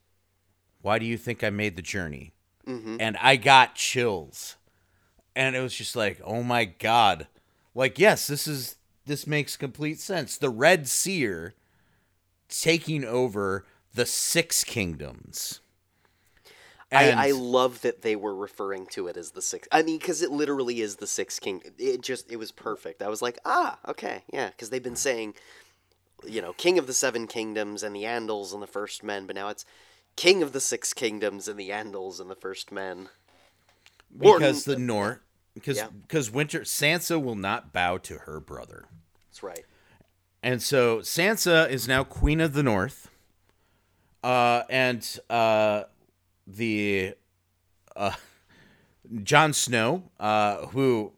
[0.82, 2.34] "Why do you think I made the journey?"
[2.68, 2.98] Mm-hmm.
[3.00, 4.56] and I got chills.
[5.36, 7.28] And it was just like, oh my god.
[7.74, 8.76] Like, yes, this is
[9.06, 10.38] this makes complete sense.
[10.38, 11.56] The Red Seer
[12.50, 15.60] taking over the six kingdoms.
[16.92, 19.68] And- I, I love that they were referring to it as the six.
[19.72, 21.62] I mean, because it literally is the six king.
[21.78, 23.02] It just it was perfect.
[23.02, 25.36] I was like, ah, okay, yeah, because they've been saying,
[26.28, 29.36] you know, king of the seven kingdoms and the Andals and the first men, but
[29.36, 29.64] now it's
[30.18, 33.08] king of the six kingdoms and the Andals and the first men.
[34.18, 35.20] because Or- the North
[35.54, 35.88] because Yeah.
[36.02, 38.86] because Winter Sansa will not bow to her brother.
[39.30, 39.64] That's right.
[40.44, 43.10] And so Sansa is now Queen of the North.
[44.24, 45.84] Uh, and uh,
[46.56, 47.16] the
[47.96, 48.14] uh,
[49.24, 51.14] Jon Snow, uh, who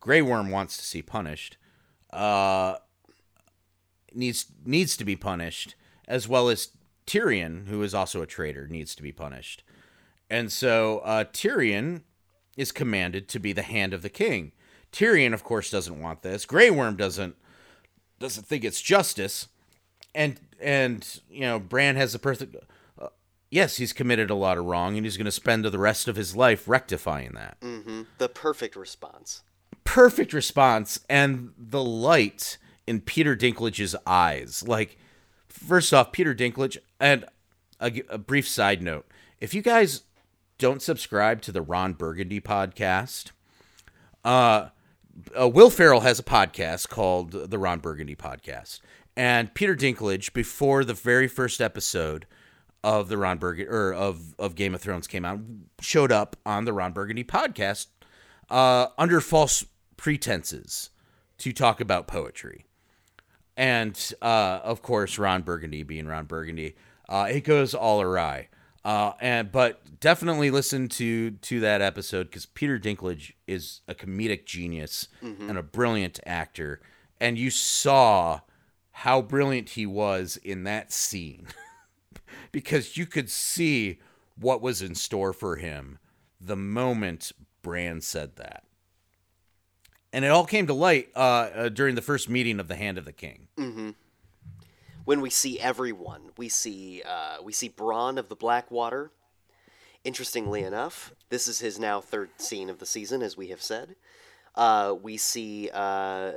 [0.00, 1.56] Grey Worm wants to see punished,
[2.10, 2.76] uh,
[4.12, 5.74] needs needs to be punished,
[6.06, 6.70] as well as
[7.06, 9.62] Tyrion, who is also a traitor, needs to be punished.
[10.30, 12.02] And so uh, Tyrion
[12.56, 14.52] is commanded to be the hand of the king.
[14.92, 16.46] Tyrion, of course, doesn't want this.
[16.46, 17.36] Grey Worm doesn't
[18.20, 19.48] doesn't think it's justice,
[20.14, 22.56] and and you know Bran has a perfect.
[23.54, 26.08] Uh, yes, he's committed a lot of wrong, and he's going to spend the rest
[26.08, 27.56] of his life rectifying that.
[28.18, 29.42] The perfect response.
[29.84, 34.64] Perfect response, and the light in Peter Dinklage's eyes.
[34.66, 34.98] Like,
[35.48, 37.26] first off, Peter Dinklage, and
[37.80, 39.06] a, a brief side note:
[39.40, 40.02] if you guys
[40.58, 43.30] don't subscribe to the Ron Burgundy podcast,
[44.24, 44.68] uh,
[45.36, 48.80] Will Ferrell has a podcast called the Ron Burgundy Podcast,
[49.16, 52.26] and Peter Dinklage, before the very first episode
[52.84, 55.40] of the Ron Burgundy or of of Game of Thrones came out,
[55.80, 57.86] showed up on the Ron Burgundy podcast
[58.50, 59.64] uh, under false
[59.96, 60.90] pretenses
[61.38, 62.66] to talk about poetry,
[63.56, 66.76] and uh, of course Ron Burgundy being Ron Burgundy,
[67.08, 68.48] uh, it goes all awry.
[68.84, 74.44] Uh, and but definitely listen to to that episode because Peter Dinklage is a comedic
[74.44, 75.08] genius
[75.48, 76.82] and a brilliant actor,
[77.18, 78.40] and you saw
[78.90, 81.46] how brilliant he was in that scene
[82.54, 83.98] because you could see
[84.38, 85.98] what was in store for him
[86.40, 87.32] the moment
[87.62, 88.62] Bran said that,
[90.12, 92.96] and it all came to light uh, uh, during the first meeting of the Hand
[92.96, 93.48] of the King.
[95.04, 99.10] when we see everyone, we see uh, we see Bronn of the Blackwater.
[100.04, 103.96] Interestingly enough, this is his now third scene of the season, as we have said.
[104.54, 106.32] Uh, we see uh,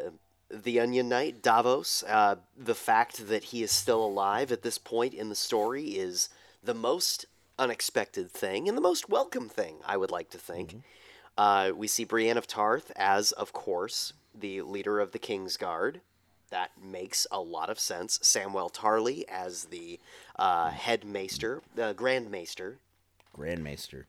[0.50, 2.04] the Onion Knight Davos.
[2.04, 6.30] Uh, the fact that he is still alive at this point in the story is
[6.64, 7.26] the most
[7.60, 10.82] unexpected thing and the most welcome thing, I would like to think.
[11.38, 16.02] Uh, we see Brienne of Tarth as, of course, the leader of the King's Guard.
[16.50, 18.20] That makes a lot of sense.
[18.22, 20.00] Samuel Tarly as the
[20.38, 22.78] uh, head maester, uh, Grand Maester.
[23.34, 24.08] Grand Maester.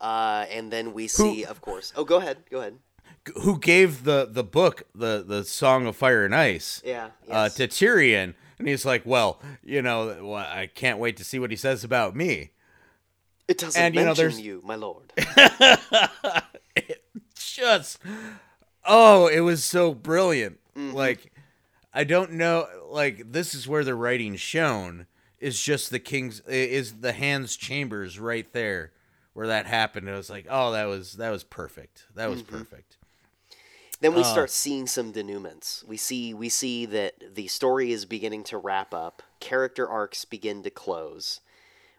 [0.00, 1.92] Uh, and then we see, of course.
[1.96, 2.38] Oh, go ahead.
[2.50, 2.78] Go ahead.
[3.42, 7.08] Who gave the the book the the Song of Fire and Ice Yeah.
[7.30, 11.38] uh, to Tyrion, and he's like, "Well, you know, well, I can't wait to see
[11.38, 12.50] what he says about me."
[13.48, 15.12] it doesn't and, you know, mention there's- you, my lord.
[16.76, 17.02] it
[17.34, 17.98] Just
[18.84, 20.58] oh, it was so brilliant.
[20.76, 20.94] Mm-hmm.
[20.96, 21.32] Like
[21.94, 25.06] I don't know, like this is where the writing's shown
[25.38, 28.92] is just the king's is the hands chambers right there
[29.32, 30.08] where that happened.
[30.08, 32.06] It was like, oh, that was that was perfect.
[32.14, 32.56] That was Mm-hmm.
[32.58, 32.85] perfect.
[34.00, 34.16] Then Uh.
[34.16, 35.82] we start seeing some denouements.
[35.84, 39.22] We see we see that the story is beginning to wrap up.
[39.40, 41.40] Character arcs begin to close.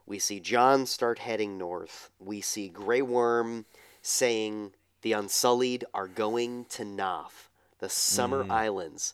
[0.05, 2.09] We see Jon start heading north.
[2.19, 3.65] We see Grey Worm
[4.01, 8.51] saying the Unsullied are going to Naath, the Summer Mm.
[8.51, 9.13] Islands,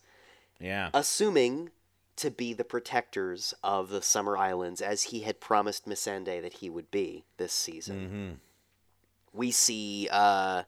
[0.60, 0.90] Yeah.
[0.94, 1.72] assuming
[2.16, 6.70] to be the protectors of the Summer Islands as he had promised Missandei that he
[6.70, 8.00] would be this season.
[8.00, 9.38] Mm-hmm.
[9.38, 10.64] We see uh,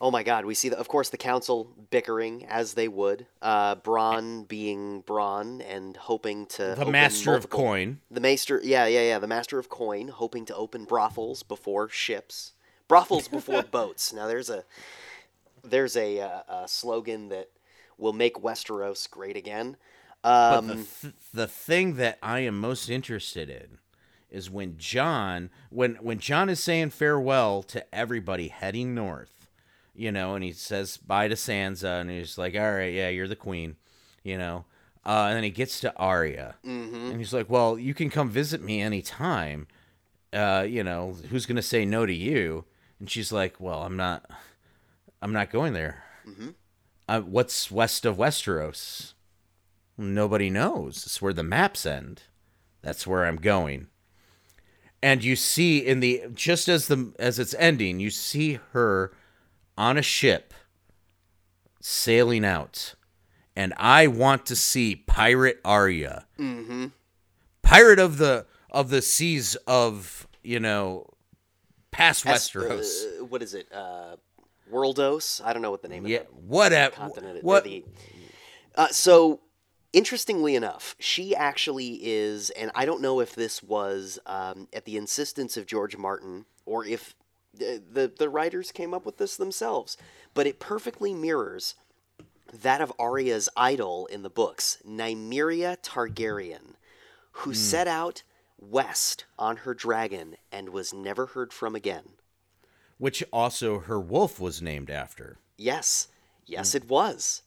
[0.00, 0.44] Oh my God!
[0.44, 3.26] We see, the, of course, the council bickering as they would.
[3.40, 8.00] Uh, Bronn being Bronn and hoping to the master of coin.
[8.10, 9.18] The master, yeah, yeah, yeah.
[9.18, 12.52] The master of coin, hoping to open brothels before ships,
[12.88, 14.12] brothels before boats.
[14.12, 14.64] Now there's a
[15.64, 17.50] there's a, uh, a slogan that
[17.98, 19.76] will make Westeros great again.
[20.22, 23.78] But Um, the, th- the thing that I am most interested in
[24.30, 29.35] is when Jon when when Jon is saying farewell to everybody heading north,
[29.96, 33.28] you know, and he says bye to Sansa, and he's like, "All right, yeah, you're
[33.28, 33.76] the queen,"
[34.22, 34.64] you know,
[35.04, 38.62] uh, and then he gets to Arya, and he's like, "Well, you can come visit
[38.62, 39.66] me anytime."
[40.32, 42.64] Uh, you know, who's gonna say no to you?
[42.98, 44.30] And she's like, "Well, I'm not,
[45.22, 46.02] I'm not going there.
[47.08, 49.14] Uh, what's west of Westeros?"
[49.98, 51.04] Nobody knows.
[51.06, 52.24] It's where the maps end.
[52.82, 53.86] That's where I'm going.
[55.02, 59.12] And you see in the just as the as it's ending, you see her
[59.76, 60.54] on a ship
[61.80, 62.94] sailing out.
[63.54, 66.26] And I want to see Pirate Arya.
[66.38, 66.86] Mm-hmm.
[67.62, 71.06] Pirate of the of the seas of, you know,
[71.90, 73.20] past Es- Westeros.
[73.20, 73.72] uh, what is it?
[73.72, 74.16] Uh,
[74.70, 75.40] Worldos?
[75.42, 76.94] I don't know what the name yeah, of the whatever.
[76.94, 77.42] continent.
[77.42, 77.64] What?
[77.64, 77.84] The,
[78.74, 79.40] uh, so,
[79.92, 84.96] interestingly enough, she actually is, and I don't know if this was um, at the
[84.96, 87.14] insistence of George Martin or if
[87.58, 89.96] the, the writers came up with this themselves,
[90.34, 91.74] but it perfectly mirrors
[92.52, 96.74] that of Arya's idol in the books, Nymeria Targaryen,
[97.32, 98.22] who set out
[98.58, 102.04] west on her dragon and was never heard from again.
[102.98, 105.38] Which also her wolf was named after.
[105.56, 106.08] Yes,
[106.46, 107.42] yes, it was.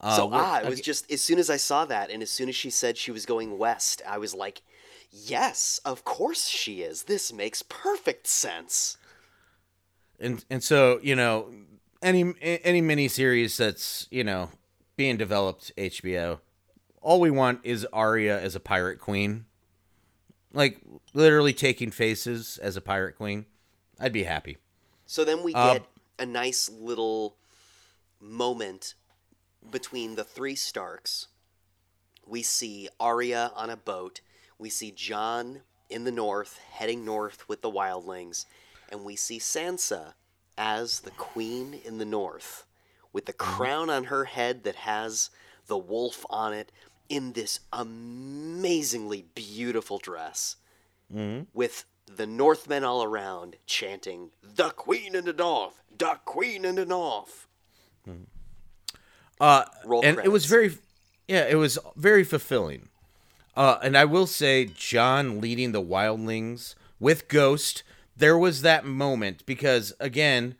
[0.00, 2.30] Uh, so ah, it was okay, just as soon as I saw that, and as
[2.30, 4.62] soon as she said she was going west, I was like,
[5.10, 7.04] "Yes, of course she is.
[7.04, 8.96] This makes perfect sense."
[10.20, 11.52] And and so you know
[12.02, 14.50] any any mini series that's you know
[14.96, 16.40] being developed HBO,
[17.00, 19.46] all we want is Arya as a pirate queen,
[20.52, 20.80] like
[21.14, 23.46] literally taking faces as a pirate queen.
[24.00, 24.58] I'd be happy.
[25.06, 25.86] So then we Uh, get
[26.18, 27.36] a nice little
[28.20, 28.94] moment
[29.70, 31.28] between the three Starks.
[32.26, 34.20] We see Arya on a boat.
[34.58, 38.44] We see Jon in the north, heading north with the wildlings.
[38.88, 40.14] And we see Sansa
[40.56, 42.66] as the queen in the north,
[43.12, 45.30] with the crown on her head that has
[45.66, 46.72] the wolf on it,
[47.08, 50.56] in this amazingly beautiful dress
[51.54, 55.80] with the Northmen all around chanting, The Queen in the North!
[55.96, 57.46] The Queen in the North!
[58.04, 58.24] hmm.
[59.40, 59.64] Uh,
[60.02, 60.76] and it was very,
[61.28, 62.88] yeah, it was very fulfilling.
[63.56, 67.84] Uh, and I will say, Jon leading the wildlings with Ghost,
[68.18, 70.56] there was that moment because again,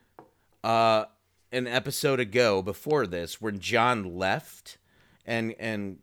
[0.64, 1.04] uh,
[1.52, 4.78] an episode ago before this, when Jon left,
[5.26, 5.98] and and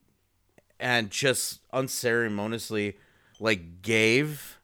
[0.79, 2.97] and just unceremoniously
[3.39, 4.59] like gave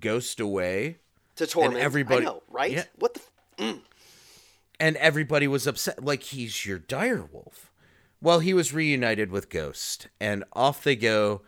[0.00, 0.98] Ghost away,
[1.36, 1.80] To torment.
[1.82, 2.70] everybody- I know, right?
[2.72, 2.84] yeah.
[2.96, 3.20] What the.
[3.58, 3.76] F-
[4.80, 7.72] and everybody was upset like he's your dire wolf
[8.20, 11.42] well he was reunited with ghost and off they go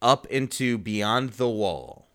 [0.00, 2.07] up into beyond the wall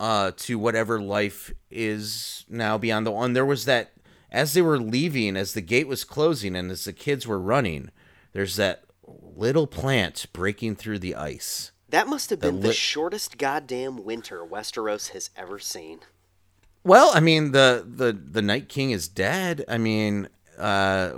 [0.00, 3.32] uh to whatever life is now beyond the one.
[3.32, 3.92] there was that
[4.30, 7.90] as they were leaving as the gate was closing and as the kids were running
[8.32, 13.38] there's that little plant breaking through the ice that must have been the lit- shortest
[13.38, 16.00] goddamn winter Westeros has ever seen.
[16.82, 19.64] Well, I mean the the the Night King is dead.
[19.68, 20.28] I mean,
[20.58, 21.12] uh,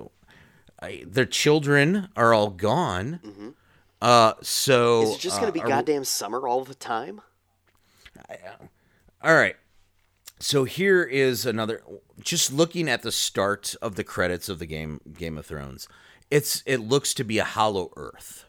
[0.82, 3.54] I, their children are all gone.
[4.02, 7.22] Uh, so Is it just going to be uh, goddamn summer all the time?
[9.22, 9.56] All right.
[10.38, 11.82] So here is another.
[12.20, 15.88] Just looking at the start of the credits of the game Game of Thrones,
[16.30, 18.44] it's it looks to be a hollow Earth,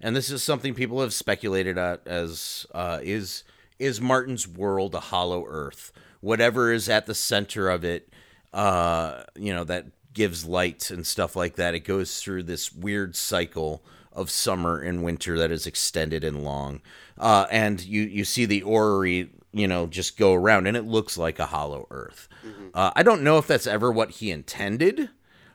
[0.00, 3.42] and this is something people have speculated at as uh, is
[3.78, 5.90] is Martin's world a hollow Earth?
[6.20, 8.08] Whatever is at the center of it,
[8.52, 11.74] uh, you know, that gives light and stuff like that.
[11.74, 13.82] It goes through this weird cycle
[14.12, 16.80] of summer and winter that is extended and long.
[17.18, 21.16] Uh, and you, you see the orrery, you know, just go around and it looks
[21.16, 22.28] like a hollow earth.
[22.74, 25.10] Uh, I don't know if that's ever what he intended.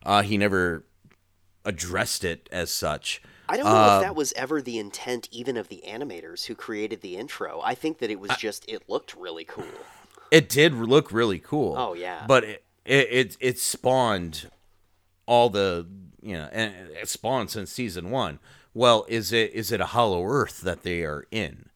[0.05, 0.86] Uh, he never
[1.66, 3.22] addressed it as such.
[3.49, 6.55] I don't know Uh, if that was ever the intent, even of the animators who
[6.55, 7.60] created the intro.
[7.64, 9.66] I think that it was just, it looked really cool.
[10.32, 11.76] It did look really cool.
[11.76, 12.26] Oh, yeah.
[12.28, 14.47] But it it it, it spawned
[15.26, 15.88] all the
[16.22, 18.38] you know and it spawned since season one.
[18.74, 21.70] Well, is it is it a hollow earth that they are in?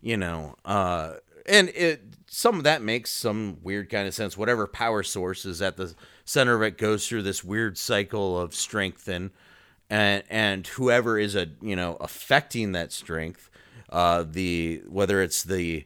[0.00, 1.14] You know, uh,
[1.46, 4.36] and it some of that makes some weird kind of sense.
[4.36, 5.94] Whatever power source is at the
[6.24, 9.30] center of it goes through this weird cycle of strength and
[9.90, 13.50] and and whoever is a you know affecting that strength,
[13.90, 15.84] uh, the whether it's the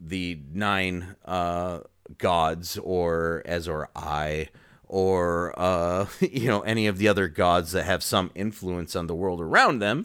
[0.00, 1.80] the nine uh,
[2.18, 4.48] gods or as or I
[4.90, 9.14] or uh, you know any of the other gods that have some influence on the
[9.14, 10.04] world around them,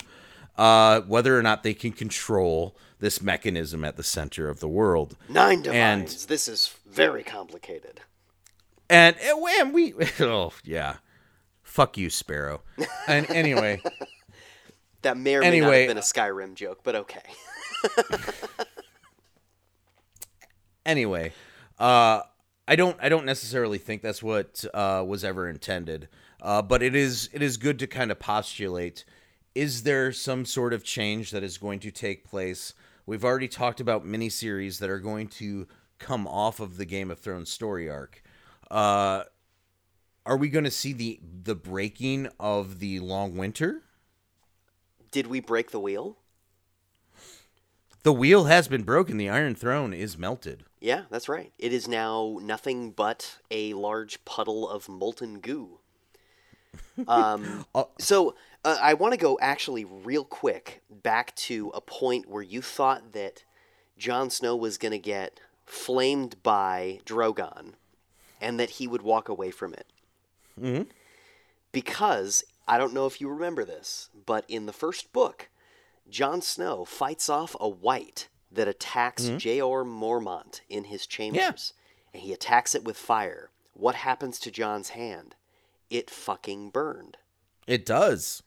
[0.58, 5.18] uh, whether or not they can control this mechanism at the center of the world.
[5.28, 8.02] Nine And- this is very complicated.
[8.88, 10.98] And and we oh yeah,
[11.64, 12.62] fuck you, Sparrow.
[13.08, 13.82] And anyway.
[15.02, 17.22] That may or may not have been a Skyrim joke, but okay.
[20.84, 21.32] anyway,
[21.78, 22.22] uh,
[22.68, 26.08] I don't I don't necessarily think that's what uh, was ever intended,
[26.42, 29.06] uh, but it is it is good to kind of postulate:
[29.54, 32.74] is there some sort of change that is going to take place?
[33.06, 35.68] We've already talked about miniseries that are going to
[36.00, 38.24] come off of the Game of Thrones story arc.
[38.72, 39.24] Uh,
[40.26, 43.84] are we going to see the the breaking of the long winter?
[45.12, 46.18] Did we break the wheel?
[48.06, 49.18] The wheel has been broken.
[49.18, 50.64] The Iron Throne is melted.
[50.80, 51.52] Yeah, that's right.
[51.58, 55.80] It is now nothing but a large puddle of molten goo.
[57.08, 57.66] Um,
[58.00, 62.62] so uh, I want to go actually real quick back to a point where you
[62.62, 63.44] thought that
[63.98, 67.74] Jon Snow was going to get flamed by Drogon
[68.40, 69.88] and that he would walk away from it.
[70.62, 70.84] Mm-hmm.
[71.74, 75.50] Because I don't know if you remember this, but in the first book,
[76.10, 79.38] Jon Snow fights off a white that attacks mm-hmm.
[79.38, 81.74] Jeor Mormont in his chambers,
[82.14, 83.50] and he attacks it with fire.
[83.74, 85.36] What happens to Jon's hand?
[85.90, 87.18] It fucking burned.
[87.68, 88.44] It does.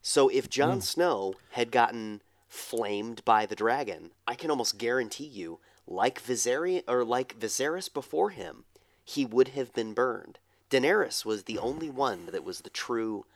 [0.00, 0.82] So if Jon mm.
[0.82, 7.04] Snow had gotten flamed by the dragon, I can almost guarantee you, like Viserion or
[7.04, 8.64] like Viserys before him,
[9.04, 10.38] he would have been burned.
[10.70, 13.26] Daenerys was the only one that was the true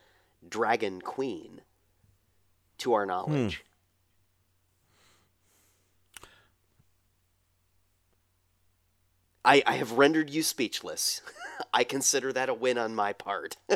[0.47, 1.61] dragon queen,
[2.79, 3.57] to our knowledge.
[3.57, 3.66] Hmm.
[9.47, 11.21] I, I have rendered you speechless.
[11.73, 13.55] I consider that a win on my part.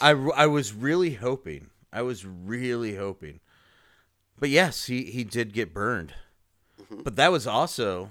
[0.00, 1.70] I, I was really hoping.
[1.92, 3.40] I was really hoping.
[4.38, 6.14] But yes, he, he did get burned.
[6.90, 8.10] But that was also.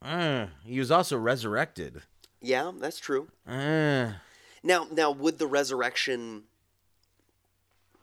[0.00, 2.02] Uh, he was also resurrected.
[2.40, 3.28] yeah, that's true.
[3.48, 4.12] Uh,
[4.62, 6.42] Now, now, would the resurrection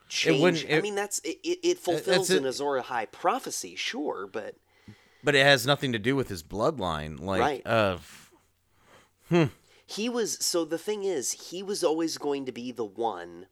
[0.07, 0.41] change?
[0.41, 1.39] wouldn't- I mean, that's it.
[1.43, 4.55] It, it fulfills an Azor Ahai prophecy, sure, but
[5.23, 7.19] but it has nothing to do with his bloodline.
[7.19, 7.61] Like, Right.
[7.65, 7.97] uh,
[9.85, 10.37] he was.
[10.43, 13.47] So the thing is, he was always going to be the one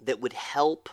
[0.00, 0.88] that would help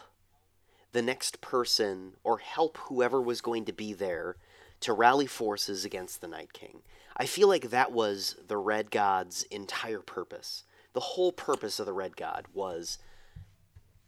[0.91, 4.37] the next person or help whoever was going to be there
[4.79, 6.81] to rally forces against the Night King.
[7.17, 10.63] I feel like that was the Red God's entire purpose.
[10.93, 12.97] The whole purpose of the Red God was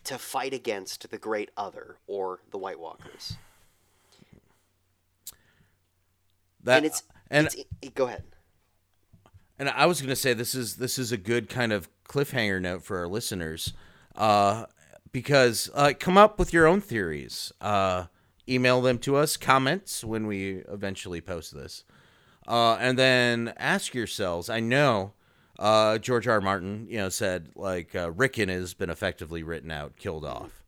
[0.06, 3.36] to fight against the Great Other or the White Walkers.
[6.64, 8.24] That and it's and it's, it, go ahead.
[9.60, 12.62] And I was going to say this is this is a good kind of cliffhanger
[12.62, 13.74] note for our listeners,
[14.16, 14.66] uh,
[15.12, 17.52] because uh, come up with your own theories.
[17.60, 18.06] Uh,
[18.48, 21.84] email them to us, comments when we eventually post this,
[22.48, 24.50] uh, and then ask yourselves.
[24.50, 25.14] I know
[25.60, 26.36] uh, George R.
[26.36, 26.42] R.
[26.42, 30.64] Martin, you know, said like uh, Rickon has been effectively written out, killed off,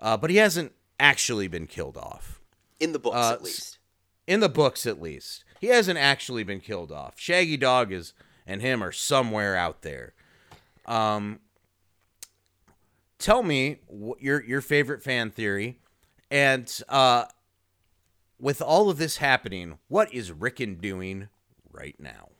[0.00, 2.40] uh, but he hasn't actually been killed off
[2.80, 3.78] In the books, at least.
[4.26, 5.44] In the books at least.
[5.60, 7.16] He hasn't actually been killed off.
[7.16, 8.14] Shaggydog is
[8.46, 10.14] and him are somewhere out there.
[10.86, 11.40] Um,
[13.18, 13.78] tell me
[14.18, 15.78] your your favorite fan theory,
[16.30, 17.26] and uh,
[18.38, 21.28] with all of this happening, what is Rickon doing
[21.70, 22.30] right now?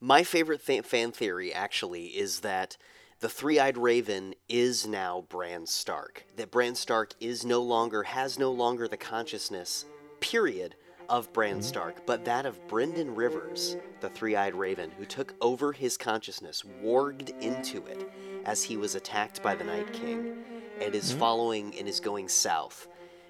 [0.00, 2.76] My favorite th- fan theory, actually, is that
[3.20, 6.24] the three-eyed raven is now Bran Stark.
[6.36, 9.84] That Bran Stark is no longer has no longer the consciousness,
[10.20, 10.74] period,
[11.10, 15.96] of Bran Stark, but that of Brynden Rivers, the three-eyed raven, who took over his
[15.96, 18.08] consciousness, warged into it
[18.46, 20.36] as he was attacked by the Night King,
[20.80, 21.18] and is hmm?
[21.18, 22.86] following and is going south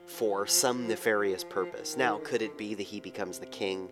[0.07, 1.97] for some nefarious purpose.
[1.97, 3.89] Now, could it be that he becomes the king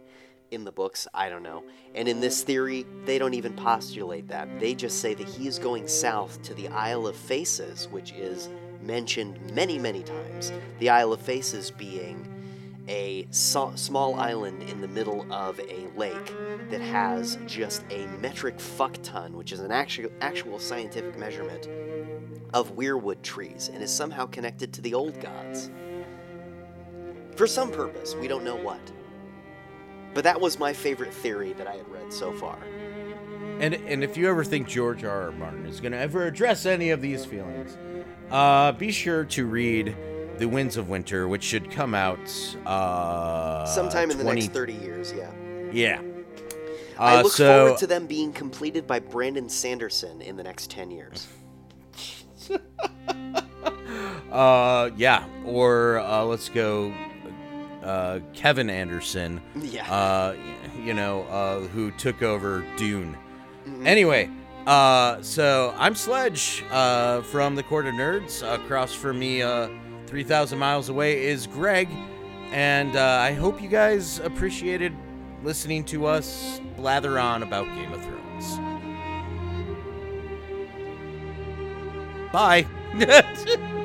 [0.50, 1.08] in the books?
[1.14, 1.64] I don't know.
[1.94, 4.60] And in this theory, they don't even postulate that.
[4.60, 8.50] They just say that he is going south to the Isle of Faces, which is
[8.82, 10.52] mentioned many, many times.
[10.78, 12.37] The Isle of Faces being
[12.88, 16.34] a so- small island in the middle of a lake
[16.70, 21.68] that has just a metric fuck ton, which is an actual, actual scientific measurement
[22.54, 25.70] of weirwood trees and is somehow connected to the old gods.
[27.36, 28.80] For some purpose, we don't know what.
[30.14, 32.58] But that was my favorite theory that I had read so far.
[33.60, 35.24] And and if you ever think George R.
[35.24, 35.32] R.
[35.32, 37.76] Martin is going to ever address any of these feelings,
[38.30, 39.96] uh, be sure to read
[40.38, 42.18] The Winds of Winter, which should come out
[42.66, 45.30] uh, Sometime in the next 30 years, yeah.
[45.72, 46.00] Yeah.
[46.98, 50.70] I Uh, look so, forward to them being completed by Brandon Sanderson in the next
[50.70, 51.28] 10 years.
[54.30, 56.92] Uh, yeah, or uh, let's go,
[57.82, 59.40] uh, Kevin Anderson.
[59.56, 59.90] Yeah.
[59.90, 60.36] Uh,
[60.78, 63.16] you know, uh, who took over Dune.
[63.84, 64.30] Anyway,
[64.66, 68.42] uh, so I'm Sledge uh, from the Court of Nerds.
[68.54, 69.68] Across from me, uh,
[70.08, 71.88] 3,000 miles away, is Gregg.
[72.50, 74.94] And uh, I hope you guys appreciated
[75.42, 78.58] listening to us blather on about Game of Thrones.
[82.32, 82.66] Bye.